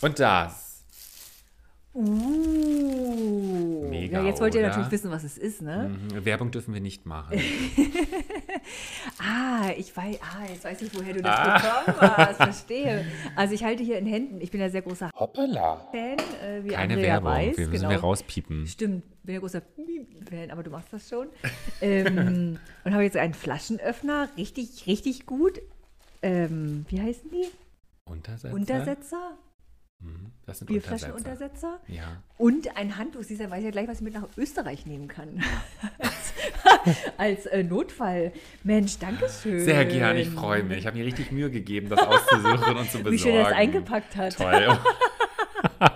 Und 0.02 0.18
das. 0.20 0.65
Uh. 1.96 3.86
Mega, 3.88 4.20
ja, 4.20 4.26
jetzt 4.26 4.40
wollt 4.40 4.54
ihr 4.54 4.60
oder? 4.60 4.68
natürlich 4.68 4.90
wissen, 4.90 5.10
was 5.10 5.24
es 5.24 5.38
ist, 5.38 5.62
ne? 5.62 5.90
Mhm, 6.12 6.24
Werbung 6.24 6.50
dürfen 6.50 6.74
wir 6.74 6.80
nicht 6.80 7.06
machen. 7.06 7.40
Ah, 9.18 9.70
ich 9.76 9.96
weiß, 9.96 10.18
ah, 10.20 10.44
jetzt 10.52 10.64
weiß 10.64 10.82
ich, 10.82 10.94
woher 10.94 11.14
du 11.14 11.22
das 11.22 11.36
Ah. 11.36 11.82
bekommen 11.84 12.16
hast. 12.16 12.36
Verstehe. 12.36 13.06
Also 13.36 13.54
ich 13.54 13.62
halte 13.64 13.82
hier 13.84 13.98
in 13.98 14.06
Händen. 14.06 14.40
Ich 14.40 14.50
bin 14.50 14.60
ja 14.60 14.68
sehr 14.68 14.82
großer 14.82 15.10
Hoppala. 15.14 15.86
Fan, 15.92 16.16
äh, 16.42 16.64
wie 16.64 16.68
Keine 16.70 16.94
Andrea 16.94 17.14
Werbung. 17.14 17.30
weiß. 17.30 17.56
wir 17.58 17.66
müssen 17.68 17.80
genau. 17.82 17.90
wir 17.90 17.98
rauspiepen. 18.00 18.66
Stimmt, 18.66 19.04
bin 19.22 19.34
ja 19.36 19.40
großer 19.40 19.62
Fan, 20.28 20.50
aber 20.50 20.62
du 20.64 20.70
machst 20.70 20.92
das 20.92 21.08
schon. 21.08 21.28
ähm, 21.80 22.58
und 22.84 22.92
habe 22.92 23.04
jetzt 23.04 23.16
einen 23.16 23.34
Flaschenöffner, 23.34 24.28
richtig, 24.36 24.86
richtig 24.88 25.26
gut. 25.26 25.60
Ähm, 26.22 26.84
wie 26.88 27.00
heißen 27.00 27.30
die? 27.30 27.46
Untersetzer? 28.04 28.52
Untersetzer? 28.54 29.38
Mhm, 30.00 30.32
Das 30.44 30.58
sind 30.58 30.70
Untersetzer. 30.70 31.06
Bierflaschenuntersetzer? 31.06 31.80
Ja. 31.88 32.22
Und 32.38 32.76
ein 32.76 32.96
Handtuch. 32.96 33.22
Siehst 33.22 33.40
du, 33.40 33.50
weiß 33.50 33.64
ja 33.64 33.70
gleich, 33.70 33.88
was 33.88 33.98
ich 33.98 34.02
mit 34.04 34.14
nach 34.14 34.26
Österreich 34.36 34.86
nehmen 34.86 35.08
kann. 35.08 35.42
Als 37.16 37.46
äh, 37.46 37.62
Notfall. 37.62 38.32
Mensch, 38.62 38.98
danke 38.98 39.26
schön. 39.28 39.64
Sehr 39.64 39.84
gern, 39.86 40.16
ich 40.16 40.28
freue 40.30 40.62
mich. 40.62 40.78
Ich 40.78 40.86
habe 40.86 40.96
mir 40.98 41.04
richtig 41.06 41.32
Mühe 41.32 41.50
gegeben, 41.50 41.88
das 41.88 42.00
auszusuchen 42.00 42.76
und 42.76 42.90
zu 42.90 42.98
besorgen. 42.98 43.12
Wie 43.12 43.18
schön 43.18 43.34
er 43.34 43.46
es 43.48 43.52
eingepackt 43.54 44.16
hat. 44.16 44.36
Toll. 44.36 44.78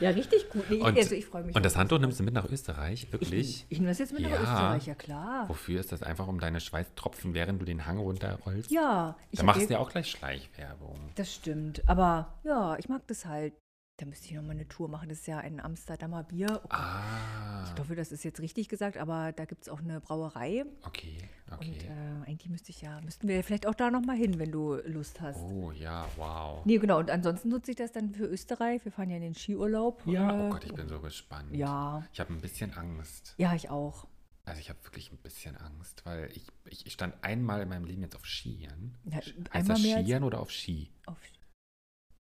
Ja, 0.00 0.10
richtig 0.10 0.48
gut. 0.50 0.64
Nee, 0.70 0.78
Und, 0.80 0.96
also 0.96 1.14
ich 1.14 1.26
freue 1.26 1.44
mich. 1.44 1.54
und 1.54 1.64
das. 1.64 1.76
Handtuch 1.76 1.98
nimmst 1.98 2.18
du 2.20 2.24
mit 2.24 2.34
nach 2.34 2.48
Österreich? 2.50 3.04
Ich, 3.04 3.12
Wirklich? 3.12 3.66
ich 3.68 3.78
nehme 3.78 3.90
das 3.90 3.98
jetzt 3.98 4.12
mit 4.12 4.22
nach 4.22 4.30
Ja. 4.30 4.40
Österreich, 4.42 4.86
ja 4.86 4.94
klar. 4.94 5.48
Wofür 5.48 5.78
ist 5.80 5.92
das 5.92 6.02
einfach 6.02 6.26
um 6.26 6.40
deine 6.40 6.60
Schweißtropfen, 6.60 7.34
während 7.34 7.60
du 7.60 7.64
den 7.66 7.86
Hang 7.86 7.98
runterrollst? 7.98 8.70
Ja, 8.70 9.16
ich 9.30 9.38
Da 9.38 9.44
machst 9.44 9.68
du 9.68 9.72
ja 9.74 9.78
auch 9.78 9.90
gleich 9.90 10.10
Schleichwerbung. 10.10 10.96
Das 11.16 11.32
stimmt. 11.34 11.82
Aber 11.86 12.34
ja, 12.44 12.76
ich 12.78 12.88
mag 12.88 13.06
das 13.06 13.26
halt. 13.26 13.52
Da 14.00 14.06
müsste 14.06 14.28
ich 14.28 14.32
nochmal 14.32 14.52
eine 14.52 14.66
Tour 14.66 14.88
machen. 14.88 15.10
Das 15.10 15.18
ist 15.18 15.26
ja 15.26 15.38
ein 15.38 15.60
Amsterdamer 15.60 16.22
Bier. 16.24 16.46
Oh 16.64 16.68
Gott, 16.68 16.70
Ah, 16.72 17.64
Ich 17.74 17.78
hoffe, 17.78 17.94
das 17.94 18.12
ist 18.12 18.24
jetzt 18.24 18.40
richtig 18.40 18.70
gesagt, 18.70 18.96
aber 18.96 19.32
da 19.32 19.44
gibt 19.44 19.62
es 19.64 19.68
auch 19.68 19.80
eine 19.80 20.00
Brauerei. 20.00 20.64
okay, 20.84 21.18
Und 21.50 21.58
okay. 21.58 21.86
äh, 21.86 22.26
eigentlich 22.30 22.48
müsste 22.48 22.70
ich 22.70 22.80
ja, 22.80 22.98
müssten 23.02 23.28
wir 23.28 23.44
vielleicht 23.44 23.66
auch 23.66 23.74
da 23.74 23.90
nochmal 23.90 24.16
hin, 24.16 24.38
wenn 24.38 24.50
du 24.52 24.76
Lust 24.86 25.20
hast. 25.20 25.38
Oh 25.40 25.70
ja, 25.72 26.08
wow. 26.16 26.64
Nee, 26.64 26.78
genau. 26.78 26.98
Und 26.98 27.10
ansonsten 27.10 27.50
nutze 27.50 27.72
ich 27.72 27.76
das 27.76 27.92
dann 27.92 28.14
für 28.14 28.24
Österreich. 28.24 28.82
Wir 28.86 28.92
fahren 28.92 29.10
ja 29.10 29.16
in 29.16 29.22
den 29.22 29.34
Skiurlaub. 29.34 30.02
Ja, 30.06 30.30
Äh, 30.30 30.46
oh 30.46 30.50
Gott, 30.50 30.64
ich 30.64 30.72
bin 30.72 30.88
so 30.88 30.98
gespannt. 31.00 31.54
Ja, 31.54 32.02
Ich 32.12 32.20
habe 32.20 32.32
ein 32.32 32.40
bisschen 32.40 32.72
Angst. 32.72 33.34
ja, 33.36 33.54
ich 33.54 33.68
auch. 33.68 34.06
Also 34.46 34.60
ich 34.60 34.70
habe 34.70 34.82
wirklich 34.84 35.12
ein 35.12 35.18
bisschen 35.18 35.58
Angst, 35.58 36.06
weil 36.06 36.30
ich, 36.34 36.46
ich, 36.70 36.86
ich 36.86 36.92
stand 36.94 37.22
einmal 37.22 37.60
in 37.60 37.68
meinem 37.68 37.84
Leben 37.84 38.00
jetzt 38.02 38.16
auf 38.16 38.24
Skiern. 38.26 38.94
Ja, 39.04 39.18
Heißt 39.18 39.34
einmal 39.52 39.76
das 39.76 39.82
Skiern 39.82 40.24
oder 40.24 40.40
auf 40.40 40.50
Ski? 40.50 40.90
auf. 41.04 41.18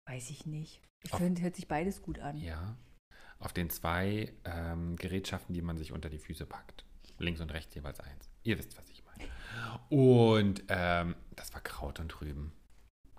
Weiß 0.09 0.29
ich 0.31 0.45
nicht. 0.45 0.81
Ich 1.03 1.11
finde, 1.11 1.41
hört 1.43 1.55
sich 1.55 1.67
beides 1.67 2.01
gut 2.01 2.19
an. 2.19 2.37
Ja. 2.37 2.75
Auf 3.39 3.53
den 3.53 3.69
zwei 3.69 4.33
ähm, 4.43 4.95
Gerätschaften, 4.97 5.53
die 5.53 5.61
man 5.61 5.77
sich 5.77 5.91
unter 5.93 6.09
die 6.09 6.17
Füße 6.19 6.45
packt. 6.45 6.83
Links 7.19 7.41
und 7.41 7.51
rechts 7.51 7.75
jeweils 7.75 7.99
eins. 7.99 8.29
Ihr 8.43 8.57
wisst, 8.57 8.77
was 8.77 8.89
ich 8.89 9.03
meine. 9.05 9.29
Und 9.89 10.63
ähm, 10.67 11.15
das 11.35 11.53
war 11.53 11.61
Kraut 11.61 11.99
und 11.99 12.19
Rüben. 12.21 12.51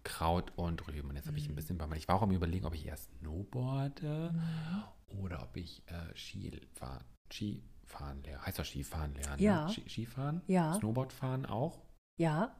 Kraut 0.04 0.52
und 0.56 0.86
Rüben. 0.88 1.10
Und 1.10 1.16
jetzt 1.16 1.26
habe 1.28 1.38
ich 1.38 1.44
Mhm. 1.46 1.52
ein 1.52 1.56
bisschen 1.56 1.78
Bammel. 1.78 1.96
Ich 1.98 2.08
war 2.08 2.16
auch 2.16 2.22
am 2.22 2.32
überlegen, 2.32 2.66
ob 2.66 2.74
ich 2.74 2.86
erst 2.86 3.10
snowboarde 3.18 4.34
oder 5.08 5.42
ob 5.42 5.56
ich 5.56 5.82
äh, 5.86 6.16
Ski 6.16 6.60
fahren, 6.74 7.04
Ski 7.32 7.62
fahren 7.84 8.22
lerne. 8.22 8.44
Heißt 8.46 8.58
doch 8.58 8.64
Skifahren 8.64 9.14
lernen. 9.14 9.42
Ja. 9.42 9.66
Ne? 9.66 9.72
Ski, 9.72 9.88
Skifahren? 9.88 10.42
Ja. 10.46 10.74
Snowboard 10.74 11.12
fahren 11.12 11.46
auch? 11.46 11.82
Ja, 12.18 12.56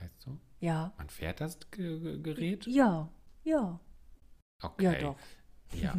Heißt 0.00 0.20
so? 0.20 0.38
ja. 0.60 0.92
Man 0.96 1.08
fährt 1.10 1.40
das 1.40 1.58
Ge 1.70 1.98
Ge 2.00 2.18
Gerät? 2.22 2.66
Ja, 2.66 3.08
ja. 3.48 3.80
Okay. 4.62 4.84
Ja, 4.84 4.94
doch. 4.94 5.16
Ja. 5.74 5.94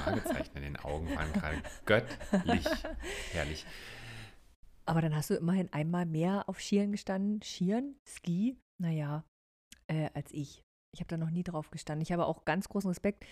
Fragezeichen 0.00 0.56
in 0.56 0.62
den 0.62 0.76
Augen 0.76 1.08
waren 1.16 1.32
gerade 1.32 1.62
göttlich. 1.86 2.66
Herrlich. 3.32 3.66
Aber 4.86 5.00
dann 5.00 5.14
hast 5.14 5.30
du 5.30 5.34
immerhin 5.34 5.72
einmal 5.72 6.04
mehr 6.06 6.48
auf 6.48 6.60
Skiern 6.60 6.92
gestanden. 6.92 7.40
Skiern? 7.42 7.94
Ski? 8.06 8.58
Naja, 8.78 9.24
äh, 9.86 10.10
als 10.14 10.32
ich. 10.32 10.62
Ich 10.92 11.00
habe 11.00 11.08
da 11.08 11.16
noch 11.16 11.30
nie 11.30 11.44
drauf 11.44 11.70
gestanden. 11.70 12.02
Ich 12.02 12.12
habe 12.12 12.26
auch 12.26 12.44
ganz 12.44 12.68
großen 12.68 12.88
Respekt 12.88 13.24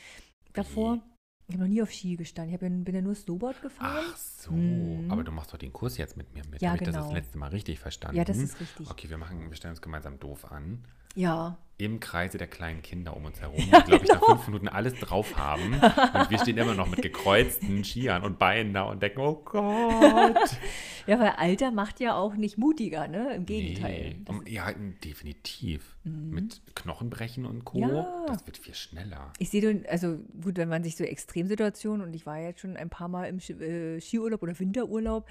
davor. 0.52 1.00
Ich 1.48 1.54
habe 1.54 1.64
noch 1.64 1.68
nie 1.70 1.82
auf 1.82 1.90
Ski 1.90 2.16
gestanden. 2.16 2.54
Ich 2.54 2.60
ja- 2.60 2.68
bin 2.68 2.94
ja 2.94 3.00
nur 3.02 3.14
Snowboard 3.14 3.60
gefahren. 3.62 4.04
Ach 4.10 4.16
so. 4.16 4.52
Mhm. 4.52 5.10
Aber 5.10 5.24
du 5.24 5.32
machst 5.32 5.52
doch 5.52 5.58
den 5.58 5.72
Kurs 5.72 5.96
jetzt 5.96 6.16
mit 6.16 6.32
mir 6.34 6.44
mit. 6.46 6.60
Ja, 6.62 6.70
Habe 6.70 6.78
ich 6.78 6.84
das 6.84 6.94
genau. 6.94 7.06
das 7.06 7.14
letzte 7.14 7.38
Mal 7.38 7.48
richtig 7.48 7.78
verstanden? 7.80 8.16
Ja, 8.16 8.24
das 8.24 8.36
ist 8.36 8.60
richtig. 8.60 8.88
Okay, 8.90 9.08
wir 9.10 9.18
machen, 9.18 9.48
wir 9.48 9.56
stellen 9.56 9.72
uns 9.72 9.82
gemeinsam 9.82 10.18
doof 10.20 10.50
an. 10.52 10.84
Ja, 11.14 11.58
im 11.80 12.00
Kreise 12.00 12.38
der 12.38 12.48
kleinen 12.48 12.82
Kinder 12.82 13.16
um 13.16 13.24
uns 13.24 13.40
herum, 13.40 13.56
die, 13.60 13.70
glaube 13.70 14.04
ich, 14.04 14.08
nach 14.10 14.18
genau. 14.20 14.34
fünf 14.34 14.48
Minuten 14.48 14.66
alles 14.66 14.94
drauf 14.94 15.36
haben. 15.36 15.74
Und 15.74 16.28
wir 16.28 16.38
stehen 16.40 16.58
immer 16.58 16.74
noch 16.74 16.88
mit 16.88 17.02
gekreuzten 17.02 17.84
Skiern 17.84 18.24
und 18.24 18.36
Beinen 18.40 18.74
da 18.74 18.82
und 18.82 19.00
denken, 19.00 19.20
oh 19.20 19.34
Gott. 19.44 20.36
Ja, 21.06 21.18
weil 21.20 21.30
Alter 21.38 21.70
macht 21.70 22.00
ja 22.00 22.16
auch 22.16 22.34
nicht 22.34 22.58
mutiger, 22.58 23.08
ne? 23.08 23.32
Im 23.34 23.46
Gegenteil. 23.46 24.16
Nee. 24.18 24.24
Um, 24.28 24.46
ja, 24.46 24.70
definitiv. 25.02 25.96
Mit 26.04 26.60
Knochenbrechen 26.74 27.46
und 27.46 27.64
Co. 27.64 27.78
Ja. 27.78 28.26
Das 28.26 28.44
wird 28.46 28.58
viel 28.58 28.74
schneller. 28.74 29.32
Ich 29.38 29.48
sehe, 29.48 29.62
den- 29.62 29.86
also 29.86 30.18
gut, 30.42 30.58
wenn 30.58 30.68
man 30.68 30.84
sich 30.84 30.96
so 30.96 31.04
Extremsituationen, 31.04 32.06
und 32.06 32.12
ich 32.12 32.26
war 32.26 32.38
jetzt 32.38 32.60
schon 32.60 32.76
ein 32.76 32.90
paar 32.90 33.08
Mal 33.08 33.24
im 33.24 33.40
Ski, 33.40 33.54
äh, 33.54 34.00
Skiurlaub 34.02 34.42
oder 34.42 34.58
Winterurlaub, 34.58 35.26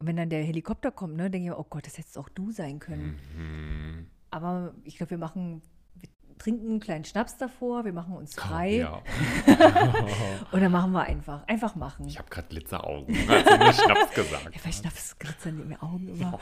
und 0.00 0.06
wenn 0.06 0.16
dann 0.16 0.28
der 0.28 0.42
Helikopter 0.44 0.90
kommt, 0.90 1.16
ne, 1.16 1.30
denke 1.30 1.46
ich 1.46 1.50
mir, 1.50 1.58
oh 1.58 1.64
Gott, 1.70 1.86
das 1.86 1.96
hättest 1.96 2.18
auch 2.18 2.28
du 2.28 2.50
sein 2.50 2.78
können. 2.78 3.18
Mhm. 3.38 4.06
Aber 4.30 4.74
ich 4.84 4.96
glaube, 4.96 5.10
wir 5.10 5.18
machen, 5.18 5.62
wir 5.94 6.08
trinken 6.38 6.68
einen 6.68 6.80
kleinen 6.80 7.04
Schnaps 7.04 7.36
davor, 7.36 7.84
wir 7.84 7.92
machen 7.92 8.16
uns 8.16 8.34
frei 8.34 8.78
Ja. 8.78 9.02
und 10.52 10.60
dann 10.60 10.72
machen 10.72 10.92
wir 10.92 11.02
einfach. 11.02 11.46
Einfach 11.46 11.74
machen. 11.74 12.06
Ich 12.08 12.18
habe 12.18 12.28
gerade 12.28 12.48
Glitzeraugen, 12.48 13.16
als 13.28 13.44
du 13.44 13.58
mir 13.58 13.72
Schnaps 13.72 14.14
gesagt 14.14 14.44
ja, 14.44 14.50
bei 14.50 14.68
hast. 14.68 14.80
Schnaps 14.80 15.18
glitzern 15.18 15.60
in 15.60 15.68
den 15.70 15.80
Augen 15.80 16.08
immer. 16.18 16.38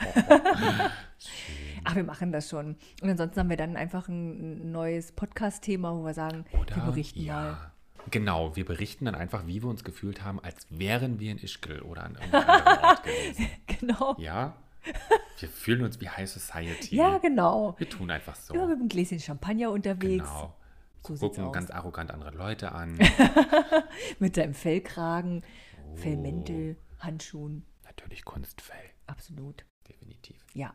Ach, 1.83 1.95
wir 1.95 2.03
machen 2.03 2.31
das 2.31 2.49
schon. 2.49 2.77
Und 3.01 3.09
ansonsten 3.09 3.39
haben 3.39 3.49
wir 3.49 3.57
dann 3.57 3.77
einfach 3.77 4.07
ein, 4.07 4.71
neues 4.71 5.11
Podcast-Thema, 5.11 5.95
wo 5.95 6.05
wir 6.05 6.13
sagen, 6.13 6.45
wir 6.51 6.83
berichten 6.83 7.21
ja. 7.21 7.35
mal. 7.35 7.71
Genau, 8.11 8.55
wir 8.55 8.65
berichten 8.65 9.05
dann 9.05 9.15
einfach, 9.15 9.47
wie 9.47 9.63
wir 9.63 9.69
uns 9.69 9.83
gefühlt 9.83 10.23
haben, 10.23 10.39
als 10.43 10.67
wären 10.69 11.19
wir 11.19 11.31
in 11.31 11.39
Ischgl 11.39 11.81
oder 11.81 12.03
an 12.03 12.15
irgendeinem 12.15 12.83
Ort 12.83 13.03
gewesen. 13.03 13.49
Genau. 13.65 14.15
Ja? 14.19 14.55
Wir 15.39 15.49
fühlen 15.49 15.81
uns 15.83 15.99
wie 15.99 16.07
High 16.09 16.29
Society. 16.29 16.95
Ja, 16.95 17.17
genau. 17.17 17.75
Wir 17.77 17.89
tun 17.89 18.09
einfach 18.09 18.35
so. 18.35 18.53
Immer 18.53 18.67
mit 18.67 18.79
einem 18.79 18.89
Gläschen 18.89 19.19
Champagner 19.19 19.71
unterwegs. 19.71 20.23
Genau. 20.23 20.55
So 21.03 21.15
Gucken 21.29 21.51
ganz 21.51 21.69
arrogant 21.69 22.09
andere 22.11 22.31
Leute 22.31 22.71
an. 22.71 22.97
Mit 24.19 24.37
deinem 24.37 24.53
Fellkragen, 24.55 25.43
Oh. 25.87 25.95
Fellmäntel, 25.97 26.77
Handschuhen. 26.99 27.63
Natürlich 27.83 28.25
Kunstfell, 28.25 28.89
definitiv. 29.07 29.63
definitiv. 29.87 30.43
Ja, 30.53 30.73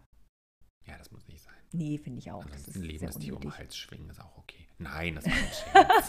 Ja, 0.86 0.96
das 0.98 1.10
muss 1.10 1.26
nicht 1.26 1.42
sein. 1.42 1.52
nee, 1.72 1.98
finde 1.98 2.20
ich 2.20 2.30
auch. 2.30 2.44
Das 2.44 2.52
Ansonsten 2.52 2.70
ist 2.70 2.76
ein 2.76 2.80
sehr 2.82 2.88
lebendes 2.92 3.18
Tier 3.18 3.34
um 3.34 3.40
den. 3.40 3.58
Hals 3.58 3.76
schwingen 3.76 4.08
ist 4.08 4.20
auch 4.20 4.38
okay. 4.38 4.68
Nein, 4.78 5.16
das 5.16 5.26
ist 5.26 5.32
ein 5.32 5.72
Scherz. 5.72 6.08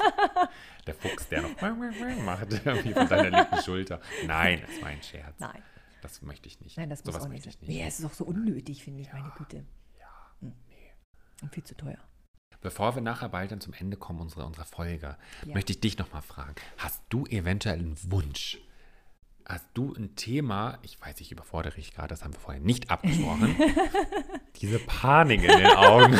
Der 0.85 0.93
Fuchs, 0.93 1.27
der 1.29 1.41
noch 1.41 1.59
macht 2.25 2.51
irgendwie 2.65 2.93
von 2.93 3.07
deiner 3.07 3.29
linken 3.39 3.61
Schulter. 3.63 3.99
Nein, 4.27 4.61
das 4.67 4.81
war 4.81 4.89
ein 4.89 5.01
Scherz. 5.01 5.39
Nein, 5.39 5.63
Das 6.01 6.21
möchte 6.21 6.47
ich 6.47 6.59
nicht. 6.61 6.77
nein, 6.77 6.89
das 6.89 7.03
muss 7.05 7.13
Sowas 7.13 7.25
auch 7.27 7.29
nicht 7.31 7.45
ich 7.45 7.53
sein. 7.53 7.61
nicht. 7.61 7.69
Nee, 7.69 7.85
es 7.87 7.99
ist 7.99 8.05
auch 8.05 8.13
so 8.13 8.25
unnötig, 8.25 8.83
finde 8.83 9.01
ich, 9.01 9.11
meine 9.13 9.31
Güte. 9.37 9.65
Ja, 9.99 10.07
Hm. 10.41 10.53
nee. 10.69 10.75
Und 11.41 11.53
viel 11.53 11.63
zu 11.63 11.75
teuer. 11.75 11.97
Bevor 12.61 12.93
wir 12.95 13.01
nachher 13.01 13.29
bald 13.29 13.51
dann 13.51 13.61
zum 13.61 13.73
Ende 13.73 13.97
kommen 13.97 14.19
unserer, 14.19 14.45
unserer 14.45 14.65
Folge, 14.65 15.17
Ja. 15.45 15.53
möchte 15.53 15.71
ich 15.73 15.79
dich 15.79 15.97
nochmal 15.97 16.21
fragen. 16.21 16.53
Hast 16.77 17.01
du 17.09 17.25
eventuell 17.25 17.79
einen 17.79 17.97
Wunsch? 18.11 18.59
Hast 19.45 19.65
du 19.73 19.93
ein 19.95 20.15
Thema, 20.15 20.77
ich 20.83 21.01
weiß, 21.01 21.19
ich 21.21 21.31
überfordere 21.31 21.73
dich 21.75 21.93
gerade, 21.93 22.09
das 22.09 22.23
haben 22.23 22.33
wir 22.33 22.39
vorher 22.39 22.61
nicht 22.61 22.91
abgesprochen. 22.91 23.55
Diese 24.61 24.77
Panik 24.79 25.41
in 25.43 25.49
den 25.57 25.65
Augen. 25.75 26.19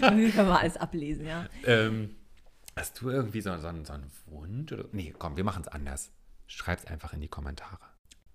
Dann 0.00 0.32
kann 0.32 0.48
man 0.48 0.56
alles 0.56 0.76
ablesen, 0.76 1.26
ja. 1.26 1.46
ähm, 1.64 2.16
hast 2.76 3.00
du 3.00 3.10
irgendwie 3.10 3.40
so, 3.40 3.56
so, 3.58 3.68
einen- 3.68 3.84
so 3.84 3.92
einen 3.92 4.10
Wunsch? 4.26 4.72
Oder? 4.72 4.86
Nee, 4.92 5.14
komm, 5.16 5.36
wir 5.36 5.44
machen 5.44 5.62
es 5.62 5.68
anders. 5.68 6.10
Schreib 6.48 6.80
es 6.80 6.86
einfach 6.86 7.12
in 7.12 7.20
die 7.20 7.28
Kommentare. 7.28 7.78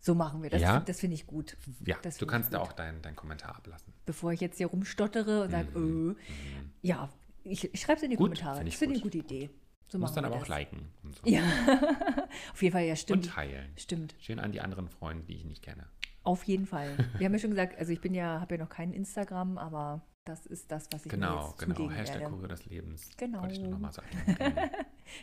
So 0.07 0.15
machen 0.15 0.41
wir 0.41 0.49
das. 0.49 0.61
Ja? 0.61 0.79
Das 0.79 1.01
finde 1.01 1.15
ich 1.15 1.27
gut. 1.27 1.57
Ja, 1.85 1.97
Das 2.01 2.17
du 2.17 2.25
kannst 2.25 2.53
da 2.53 2.59
auch 2.61 2.71
deinen 2.71 3.01
dein 3.01 3.15
Kommentar 3.17 3.57
ablassen. 3.57 3.91
Bevor 4.05 4.31
ich 4.31 4.39
jetzt 4.39 4.55
hier 4.57 4.67
rumstottere 4.67 5.43
und 5.43 5.51
sage, 5.51 5.77
Mhm. 5.77 6.15
äh, 6.17 6.87
ja, 6.87 7.09
ich, 7.43 7.73
ich 7.73 7.81
schreibe 7.81 7.97
es 7.97 8.03
in 8.03 8.11
die 8.11 8.15
Gut, 8.15 8.27
Kommentare. 8.29 8.57
find 8.59 8.69
ich 8.69 8.77
finde 8.77 8.95
eine 8.95 9.03
gute 9.03 9.17
Idee. 9.17 9.49
So 9.89 9.99
machen 9.99 10.15
dann 10.15 10.23
aber 10.25 10.35
auch 10.35 10.39
das. 10.39 10.47
liken 10.47 10.87
und 11.03 11.13
so. 11.15 11.21
Ja, 11.25 11.41
auf 12.53 12.61
jeden 12.63 12.71
Fall, 12.71 12.85
ja, 12.85 12.91
Und 12.91 12.97
stimmt. 12.99 13.25
teilen. 13.25 13.69
Stimmt. 13.75 14.15
Schön 14.19 14.39
an 14.39 14.53
die 14.53 14.61
anderen 14.61 14.87
Freunde, 14.87 15.23
die 15.25 15.33
ich 15.35 15.43
nicht 15.43 15.61
kenne. 15.61 15.85
Auf 16.23 16.43
jeden 16.45 16.65
Fall. 16.67 16.95
Wir 17.17 17.25
haben 17.25 17.33
ja 17.33 17.39
schon 17.39 17.49
gesagt, 17.49 17.77
also 17.77 17.91
ich 17.91 17.99
bin 17.99 18.13
ja, 18.13 18.39
habe 18.39 18.55
ja 18.55 18.63
noch 18.63 18.69
kein 18.69 18.93
Instagram, 18.93 19.57
aber 19.57 20.01
das 20.23 20.45
ist 20.45 20.71
das, 20.71 20.87
was 20.91 21.05
ich 21.05 21.11
mir 21.11 21.17
Genau, 21.19 21.47
jetzt 21.49 21.57
genau. 21.59 21.75
zulegen 21.75 21.95
Hashtag 21.95 22.29
Kurier 22.29 22.47
des 22.47 22.65
Lebens. 22.65 23.09
Genau. 23.17 23.41
Wollte 23.41 23.55
ich 23.55 23.59
nur 23.59 23.71
nochmal 23.71 23.91
erklären. 24.27 24.69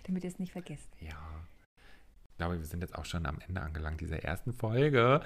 damit 0.07 0.25
ihr 0.25 0.29
es 0.31 0.39
nicht 0.39 0.53
vergesst. 0.53 0.89
Ja. 1.01 1.17
Ich 2.35 2.39
glaube, 2.39 2.59
wir 2.59 2.67
sind 2.67 2.81
jetzt 2.81 2.97
auch 2.97 3.05
schon 3.05 3.27
am 3.27 3.39
Ende 3.47 3.61
angelangt 3.61 4.01
dieser 4.01 4.25
ersten 4.25 4.53
Folge. 4.53 5.21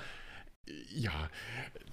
Ja, 0.90 1.30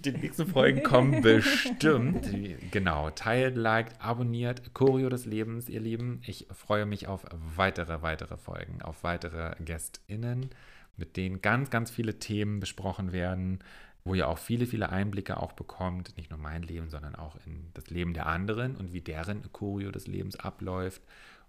die 0.03 0.11
nächsten 0.11 0.45
Folgen 0.45 0.83
kommen 0.83 1.21
bestimmt. 1.23 2.29
Genau, 2.71 3.09
teilt, 3.11 3.55
liked, 3.55 4.01
abonniert. 4.01 4.73
Choreo 4.73 5.07
des 5.07 5.25
Lebens, 5.25 5.69
ihr 5.69 5.79
Lieben. 5.79 6.19
Ich 6.25 6.47
freue 6.51 6.85
mich 6.85 7.07
auf 7.07 7.25
weitere, 7.31 8.01
weitere 8.01 8.35
Folgen, 8.35 8.81
auf 8.81 9.05
weitere 9.05 9.55
GästInnen, 9.63 10.49
mit 10.97 11.15
denen 11.15 11.41
ganz, 11.41 11.69
ganz 11.69 11.91
viele 11.91 12.19
Themen 12.19 12.59
besprochen 12.59 13.13
werden, 13.13 13.59
wo 14.03 14.15
ihr 14.15 14.27
auch 14.27 14.37
viele, 14.37 14.65
viele 14.65 14.89
Einblicke 14.89 15.37
auch 15.37 15.53
bekommt. 15.53 16.17
Nicht 16.17 16.29
nur 16.29 16.39
mein 16.39 16.61
Leben, 16.61 16.89
sondern 16.89 17.15
auch 17.15 17.37
in 17.45 17.69
das 17.73 17.89
Leben 17.89 18.13
der 18.13 18.25
anderen 18.25 18.75
und 18.75 18.91
wie 18.91 18.99
deren 18.99 19.49
Choreo 19.53 19.91
des 19.91 20.07
Lebens 20.07 20.35
abläuft 20.35 21.01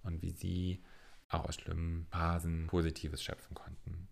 und 0.05 0.23
wie 0.23 0.31
sie 0.31 0.85
auch 1.29 1.49
aus 1.49 1.57
schlimmen 1.57 2.07
Phasen 2.11 2.67
Positives 2.69 3.23
schöpfen 3.23 3.55
konnten. 3.55 4.09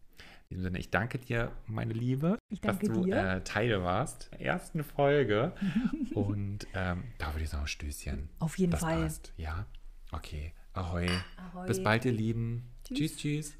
In 0.48 0.58
diesem 0.58 0.62
Sinne, 0.64 0.78
ich 0.78 0.90
danke 0.90 1.18
dir, 1.18 1.52
meine 1.66 1.94
Liebe, 1.94 2.38
dass 2.60 2.78
du. 2.78 3.06
Äh, 3.06 3.42
Teil 3.44 3.82
warst 3.82 4.30
der 4.32 4.40
ersten 4.42 4.84
Folge. 4.84 5.52
Und 6.14 6.66
ähm, 6.74 7.04
da 7.18 7.32
würde 7.32 7.44
ich 7.44 7.50
sagen, 7.50 7.66
Stößchen. 7.66 8.28
Auf 8.38 8.58
jeden 8.58 8.72
das 8.72 8.80
Fall. 8.80 9.02
passt. 9.02 9.32
Ja, 9.36 9.66
okay. 10.12 10.52
Ahoi. 10.74 11.08
Ahoi. 11.36 11.66
Bis 11.66 11.82
bald, 11.82 12.04
ihr 12.04 12.12
Lieben. 12.12 12.70
Tschüss. 12.84 13.16
tschüss. 13.16 13.54